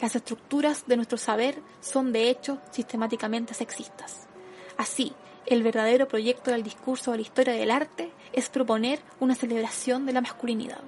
Las 0.00 0.16
estructuras 0.16 0.86
de 0.86 0.96
nuestro 0.96 1.18
saber 1.18 1.60
son 1.80 2.12
de 2.12 2.28
hecho 2.28 2.58
sistemáticamente 2.70 3.54
sexistas. 3.54 4.26
Así, 4.76 5.12
el 5.46 5.62
verdadero 5.62 6.08
proyecto 6.08 6.50
del 6.50 6.62
discurso 6.62 7.10
de 7.10 7.18
la 7.18 7.22
historia 7.22 7.54
del 7.54 7.70
arte 7.70 8.10
es 8.32 8.48
proponer 8.48 9.00
una 9.20 9.34
celebración 9.34 10.06
de 10.06 10.12
la 10.12 10.20
masculinidad. 10.20 10.80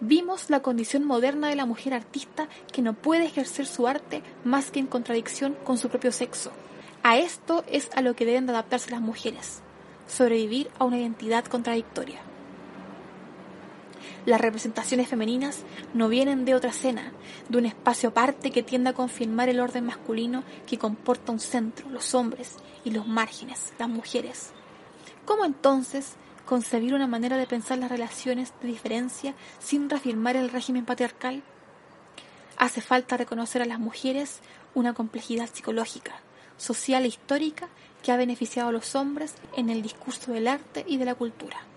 Vimos 0.00 0.48
la 0.48 0.60
condición 0.60 1.04
moderna 1.04 1.48
de 1.48 1.56
la 1.56 1.66
mujer 1.66 1.92
artista 1.92 2.48
que 2.72 2.80
no 2.80 2.94
puede 2.94 3.26
ejercer 3.26 3.66
su 3.66 3.86
arte 3.86 4.22
más 4.44 4.70
que 4.70 4.78
en 4.78 4.86
contradicción 4.86 5.56
con 5.64 5.76
su 5.76 5.90
propio 5.90 6.10
sexo. 6.10 6.52
A 7.02 7.18
esto 7.18 7.64
es 7.68 7.90
a 7.94 8.00
lo 8.00 8.14
que 8.14 8.24
deben 8.24 8.46
de 8.46 8.52
adaptarse 8.52 8.90
las 8.90 9.00
mujeres, 9.00 9.60
sobrevivir 10.06 10.70
a 10.78 10.84
una 10.84 10.98
identidad 10.98 11.44
contradictoria. 11.44 12.29
Las 14.26 14.40
representaciones 14.40 15.08
femeninas 15.08 15.60
no 15.94 16.08
vienen 16.08 16.44
de 16.44 16.54
otra 16.54 16.70
escena, 16.70 17.12
de 17.48 17.58
un 17.58 17.66
espacio 17.66 18.10
aparte 18.10 18.50
que 18.50 18.62
tiende 18.62 18.90
a 18.90 18.94
confirmar 18.94 19.48
el 19.48 19.60
orden 19.60 19.86
masculino 19.86 20.44
que 20.66 20.78
comporta 20.78 21.32
un 21.32 21.40
centro, 21.40 21.88
los 21.90 22.14
hombres, 22.14 22.56
y 22.84 22.90
los 22.90 23.06
márgenes, 23.06 23.72
las 23.78 23.88
mujeres. 23.88 24.50
¿Cómo 25.24 25.44
entonces 25.44 26.14
concebir 26.46 26.94
una 26.94 27.06
manera 27.06 27.36
de 27.36 27.46
pensar 27.46 27.78
las 27.78 27.90
relaciones 27.90 28.52
de 28.60 28.68
diferencia 28.68 29.34
sin 29.58 29.88
reafirmar 29.88 30.36
el 30.36 30.50
régimen 30.50 30.84
patriarcal? 30.84 31.42
Hace 32.56 32.80
falta 32.80 33.16
reconocer 33.16 33.62
a 33.62 33.66
las 33.66 33.78
mujeres 33.78 34.40
una 34.74 34.92
complejidad 34.92 35.48
psicológica, 35.52 36.20
social 36.56 37.04
e 37.04 37.08
histórica 37.08 37.68
que 38.02 38.12
ha 38.12 38.16
beneficiado 38.16 38.68
a 38.68 38.72
los 38.72 38.94
hombres 38.94 39.34
en 39.56 39.70
el 39.70 39.82
discurso 39.82 40.32
del 40.32 40.48
arte 40.48 40.84
y 40.86 40.96
de 40.96 41.04
la 41.04 41.14
cultura. 41.14 41.69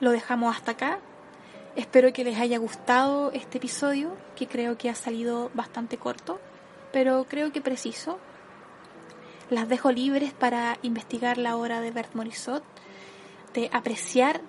Lo 0.00 0.10
dejamos 0.10 0.54
hasta 0.54 0.72
acá. 0.72 0.98
Espero 1.74 2.12
que 2.12 2.24
les 2.24 2.38
haya 2.38 2.58
gustado 2.58 3.32
este 3.32 3.58
episodio, 3.58 4.16
que 4.34 4.46
creo 4.46 4.76
que 4.76 4.90
ha 4.90 4.94
salido 4.94 5.50
bastante 5.54 5.96
corto, 5.96 6.40
pero 6.92 7.26
creo 7.28 7.52
que 7.52 7.60
preciso. 7.60 8.18
Las 9.50 9.68
dejo 9.68 9.92
libres 9.92 10.32
para 10.32 10.78
investigar 10.82 11.38
la 11.38 11.56
obra 11.56 11.80
de 11.80 11.90
Bert 11.90 12.14
Morisot, 12.14 12.64
de 13.54 13.70
apreciar 13.72 14.40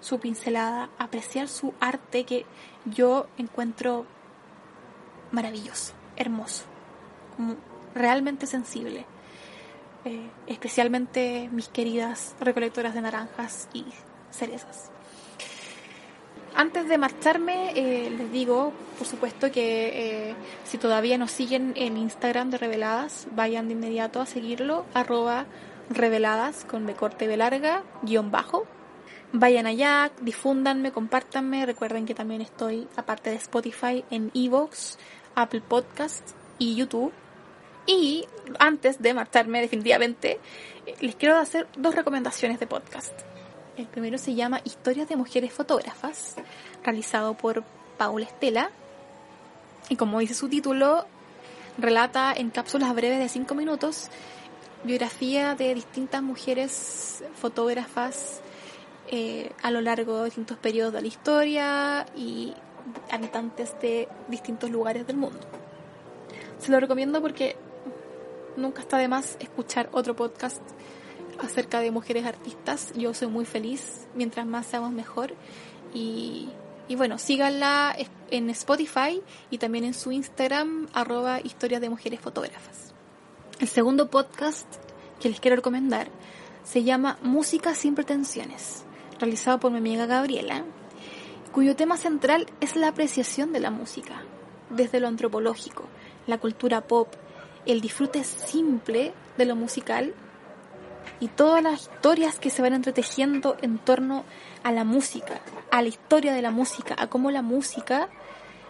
su 0.00 0.18
pincelada, 0.18 0.90
apreciar 0.98 1.48
su 1.48 1.74
arte 1.80 2.24
que 2.24 2.46
yo 2.84 3.26
encuentro 3.38 4.06
maravilloso, 5.32 5.92
hermoso, 6.16 6.64
realmente 7.94 8.46
sensible. 8.46 9.06
Eh, 10.06 10.30
especialmente 10.46 11.50
mis 11.52 11.68
queridas 11.68 12.34
recolectoras 12.40 12.94
de 12.94 13.02
naranjas 13.02 13.68
y 13.74 13.84
cerezas. 14.30 14.90
Antes 16.54 16.88
de 16.88 16.98
marcharme, 16.98 17.72
eh, 17.74 18.10
les 18.10 18.32
digo, 18.32 18.72
por 18.98 19.06
supuesto, 19.06 19.52
que 19.52 20.30
eh, 20.30 20.34
si 20.64 20.78
todavía 20.78 21.16
nos 21.16 21.30
siguen 21.30 21.72
en 21.76 21.96
Instagram 21.96 22.50
de 22.50 22.58
Reveladas, 22.58 23.28
vayan 23.32 23.68
de 23.68 23.74
inmediato 23.74 24.20
a 24.20 24.26
seguirlo, 24.26 24.84
arroba 24.92 25.46
reveladas 25.90 26.64
con 26.64 26.86
de 26.86 26.94
corte 26.94 27.28
de 27.28 27.36
larga, 27.36 27.82
guion 28.02 28.30
bajo. 28.30 28.66
Vayan 29.32 29.66
allá, 29.66 30.10
difúndanme, 30.22 30.90
compártanme. 30.90 31.64
Recuerden 31.66 32.04
que 32.04 32.14
también 32.14 32.40
estoy, 32.40 32.88
aparte 32.96 33.30
de 33.30 33.36
Spotify, 33.36 34.04
en 34.10 34.32
Evox, 34.34 34.98
Apple 35.36 35.62
Podcasts 35.62 36.34
y 36.58 36.74
YouTube. 36.74 37.12
Y 37.86 38.26
antes 38.58 39.00
de 39.00 39.14
marcharme, 39.14 39.60
definitivamente, 39.60 40.40
eh, 40.86 40.94
les 41.00 41.14
quiero 41.14 41.36
hacer 41.36 41.68
dos 41.76 41.94
recomendaciones 41.94 42.58
de 42.58 42.66
podcast. 42.66 43.12
El 43.76 43.86
primero 43.86 44.18
se 44.18 44.34
llama 44.34 44.60
Historias 44.64 45.08
de 45.08 45.16
Mujeres 45.16 45.52
Fotógrafas, 45.52 46.36
realizado 46.82 47.34
por 47.34 47.64
Paula 47.96 48.26
Estela. 48.26 48.70
Y 49.88 49.96
como 49.96 50.18
dice 50.20 50.34
su 50.34 50.48
título, 50.48 51.06
relata 51.78 52.32
en 52.32 52.50
cápsulas 52.50 52.94
breves 52.94 53.18
de 53.18 53.28
5 53.28 53.54
minutos 53.54 54.10
biografía 54.82 55.54
de 55.54 55.74
distintas 55.74 56.22
mujeres 56.22 57.22
fotógrafas 57.34 58.40
eh, 59.08 59.52
a 59.62 59.70
lo 59.70 59.80
largo 59.80 60.18
de 60.18 60.24
distintos 60.26 60.56
periodos 60.56 60.94
de 60.94 61.02
la 61.02 61.06
historia 61.06 62.06
y 62.16 62.54
habitantes 63.10 63.78
de 63.80 64.08
distintos 64.28 64.70
lugares 64.70 65.06
del 65.06 65.16
mundo. 65.16 65.40
Se 66.58 66.70
lo 66.70 66.80
recomiendo 66.80 67.20
porque 67.20 67.56
nunca 68.56 68.80
está 68.80 68.96
de 68.98 69.08
más 69.08 69.36
escuchar 69.40 69.88
otro 69.92 70.16
podcast 70.16 70.62
acerca 71.42 71.80
de 71.80 71.90
mujeres 71.90 72.26
artistas. 72.26 72.92
Yo 72.96 73.14
soy 73.14 73.28
muy 73.28 73.44
feliz, 73.44 74.06
mientras 74.14 74.46
más 74.46 74.66
seamos 74.66 74.92
mejor. 74.92 75.34
Y, 75.94 76.48
bueno, 76.96 77.18
síganla 77.18 77.96
en 78.30 78.50
Spotify 78.50 79.22
y 79.50 79.58
también 79.58 79.84
en 79.84 79.94
su 79.94 80.12
Instagram, 80.12 80.88
arroba 80.92 81.40
historias 81.40 81.80
de 81.80 81.90
mujeres 81.90 82.20
fotógrafas. 82.20 82.92
El 83.60 83.68
segundo 83.68 84.10
podcast 84.10 84.66
que 85.20 85.28
les 85.28 85.40
quiero 85.40 85.56
recomendar 85.56 86.08
se 86.64 86.82
llama 86.82 87.18
Música 87.22 87.74
sin 87.74 87.94
pretensiones, 87.94 88.84
realizado 89.18 89.60
por 89.60 89.70
mi 89.70 89.78
amiga 89.78 90.06
Gabriela, 90.06 90.64
cuyo 91.52 91.76
tema 91.76 91.96
central 91.96 92.46
es 92.60 92.76
la 92.76 92.88
apreciación 92.88 93.52
de 93.52 93.60
la 93.60 93.70
música, 93.70 94.22
desde 94.70 95.00
lo 95.00 95.08
antropológico, 95.08 95.84
la 96.26 96.38
cultura 96.38 96.82
pop, 96.82 97.08
el 97.66 97.80
disfrute 97.80 98.24
simple 98.24 99.12
de 99.36 99.44
lo 99.44 99.56
musical 99.56 100.14
y 101.18 101.28
todas 101.28 101.62
las 101.62 101.82
historias 101.82 102.38
que 102.38 102.50
se 102.50 102.62
van 102.62 102.74
entretejiendo 102.74 103.56
en 103.62 103.78
torno 103.78 104.24
a 104.62 104.72
la 104.72 104.84
música, 104.84 105.40
a 105.70 105.82
la 105.82 105.88
historia 105.88 106.32
de 106.32 106.42
la 106.42 106.50
música, 106.50 106.94
a 106.98 107.08
cómo 107.08 107.30
la 107.30 107.42
música 107.42 108.08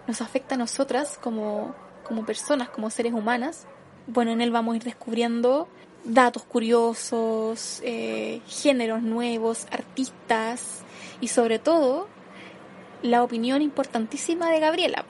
nos 0.07 0.21
afecta 0.21 0.55
a 0.55 0.59
nosotras 0.59 1.19
como, 1.21 1.75
como 2.05 2.25
personas, 2.25 2.69
como 2.69 2.91
seres 2.91 3.13
humanas. 3.13 3.67
Bueno, 4.07 4.33
en 4.33 4.41
él 4.41 4.51
vamos 4.51 4.75
a 4.75 4.77
ir 4.77 4.85
descubriendo 4.85 5.69
datos 6.05 6.45
curiosos, 6.45 7.81
eh, 7.85 8.41
géneros 8.47 9.03
nuevos, 9.03 9.67
artistas 9.71 10.83
y 11.21 11.29
sobre 11.29 11.59
todo 11.59 12.09
la 13.03 13.23
opinión 13.23 13.63
importantísima 13.63 14.51
de 14.51 14.61
Gabriela, 14.61 15.05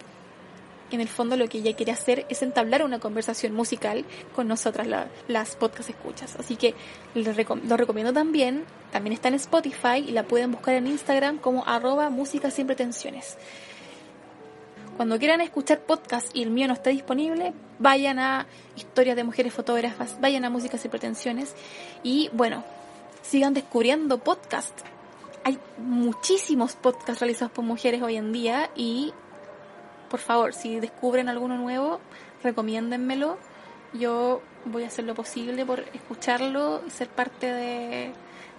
en 0.97 1.03
el 1.03 1.09
fondo 1.09 1.37
lo 1.37 1.49
que 1.49 1.59
ella 1.59 1.75
quiere 1.75 1.93
hacer 1.93 2.27
es 2.29 2.43
entablar 2.43 2.85
una 2.85 2.99
conversación 2.99 3.55
musical 3.55 4.05
con 4.35 4.49
nosotras 4.49 4.87
las 5.29 5.57
podcast 5.57 5.91
escuchas. 5.91 6.37
Así 6.37 6.57
que 6.57 6.75
lo 7.15 7.77
recomiendo 7.77 8.13
también, 8.13 8.65
también 8.93 9.13
está 9.13 9.29
en 9.29 9.35
Spotify 9.35 9.99
y 10.07 10.13
la 10.13 10.25
pueden 10.25 10.53
buscar 10.53 10.75
en 10.75 10.87
Instagram 10.87 11.39
como 11.39 11.67
arroba 11.67 12.11
música 12.11 12.51
sin 12.51 12.67
pretensiones. 12.67 13.37
Cuando 15.01 15.19
quieran 15.19 15.41
escuchar 15.41 15.81
podcast 15.81 16.29
y 16.37 16.43
el 16.43 16.51
mío 16.51 16.67
no 16.67 16.75
esté 16.75 16.91
disponible, 16.91 17.55
vayan 17.79 18.19
a 18.19 18.47
Historias 18.77 19.17
de 19.17 19.25
Mujeres 19.25 19.55
Fotógrafas, 19.55 20.21
vayan 20.21 20.45
a 20.45 20.51
Música 20.51 20.77
sin 20.77 20.91
Pretensiones 20.91 21.55
y 22.03 22.29
bueno, 22.35 22.65
sigan 23.23 23.55
descubriendo 23.55 24.19
podcast. 24.19 24.79
Hay 25.43 25.59
muchísimos 25.79 26.75
podcasts 26.75 27.19
realizados 27.21 27.51
por 27.51 27.65
mujeres 27.65 28.03
hoy 28.03 28.17
en 28.17 28.31
día 28.33 28.71
y 28.77 29.15
por 30.11 30.21
favor, 30.21 30.53
si 30.53 30.81
descubren 30.81 31.29
alguno 31.29 31.57
nuevo, 31.57 32.01
recomiéndenmelo. 32.43 33.39
Yo 33.93 34.43
voy 34.65 34.83
a 34.83 34.89
hacer 34.89 35.05
lo 35.05 35.15
posible 35.15 35.65
por 35.65 35.81
escucharlo 35.95 36.83
y 36.87 36.91
ser 36.91 37.09
parte 37.09 37.47
de, 37.47 38.13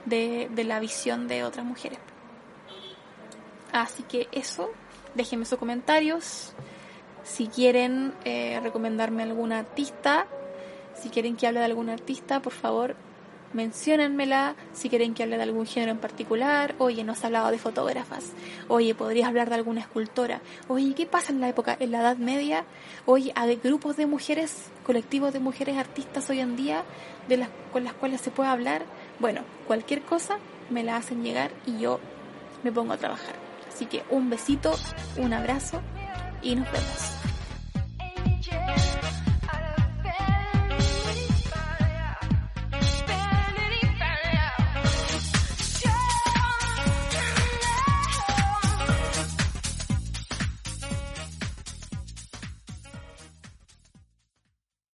de, 0.05 0.63
la 0.63 0.79
visión 0.79 1.27
de 1.27 1.43
otras 1.43 1.65
mujeres. 1.65 1.99
Así 3.73 4.03
que 4.03 4.27
eso, 4.31 4.71
déjenme 5.13 5.45
sus 5.45 5.59
comentarios. 5.59 6.53
Si 7.23 7.47
quieren 7.47 8.13
eh, 8.25 8.59
recomendarme 8.63 9.23
algún 9.23 9.51
artista, 9.51 10.27
si 10.95 11.09
quieren 11.09 11.35
que 11.35 11.47
hable 11.47 11.59
de 11.59 11.65
algún 11.65 11.89
artista, 11.89 12.41
por 12.41 12.53
favor, 12.53 12.95
menciónenmela 13.53 14.55
si 14.73 14.89
quieren 14.89 15.13
que 15.13 15.23
hable 15.23 15.37
de 15.37 15.43
algún 15.43 15.65
género 15.65 15.91
en 15.91 15.97
particular. 15.97 16.75
Oye, 16.77 17.03
nos 17.03 17.19
has 17.19 17.25
hablado 17.25 17.51
de 17.51 17.57
fotógrafas. 17.57 18.31
Oye, 18.67 18.95
podrías 18.95 19.27
hablar 19.27 19.49
de 19.49 19.55
alguna 19.55 19.81
escultora. 19.81 20.41
Oye, 20.67 20.93
¿qué 20.95 21.05
pasa 21.05 21.31
en 21.31 21.41
la 21.41 21.49
época, 21.49 21.75
en 21.79 21.91
la 21.91 22.01
Edad 22.01 22.17
Media? 22.17 22.65
Oye, 23.05 23.31
¿hay 23.35 23.55
grupos 23.57 23.97
de 23.97 24.05
mujeres, 24.05 24.69
colectivos 24.85 25.33
de 25.33 25.39
mujeres 25.39 25.77
artistas 25.77 26.29
hoy 26.29 26.39
en 26.39 26.55
día 26.55 26.83
de 27.27 27.37
las, 27.37 27.49
con 27.71 27.83
las 27.83 27.93
cuales 27.93 28.21
se 28.21 28.31
puede 28.31 28.49
hablar? 28.49 28.83
Bueno, 29.19 29.41
cualquier 29.67 30.01
cosa 30.01 30.37
me 30.69 30.83
la 30.83 30.97
hacen 30.97 31.23
llegar 31.23 31.51
y 31.65 31.79
yo 31.79 31.99
me 32.63 32.71
pongo 32.71 32.93
a 32.93 32.97
trabajar. 32.97 33.35
Así 33.67 33.85
que 33.85 34.03
un 34.09 34.29
besito, 34.29 34.73
un 35.17 35.33
abrazo 35.33 35.81
y 36.41 36.55
nos 36.55 36.71
vemos. 36.71 37.30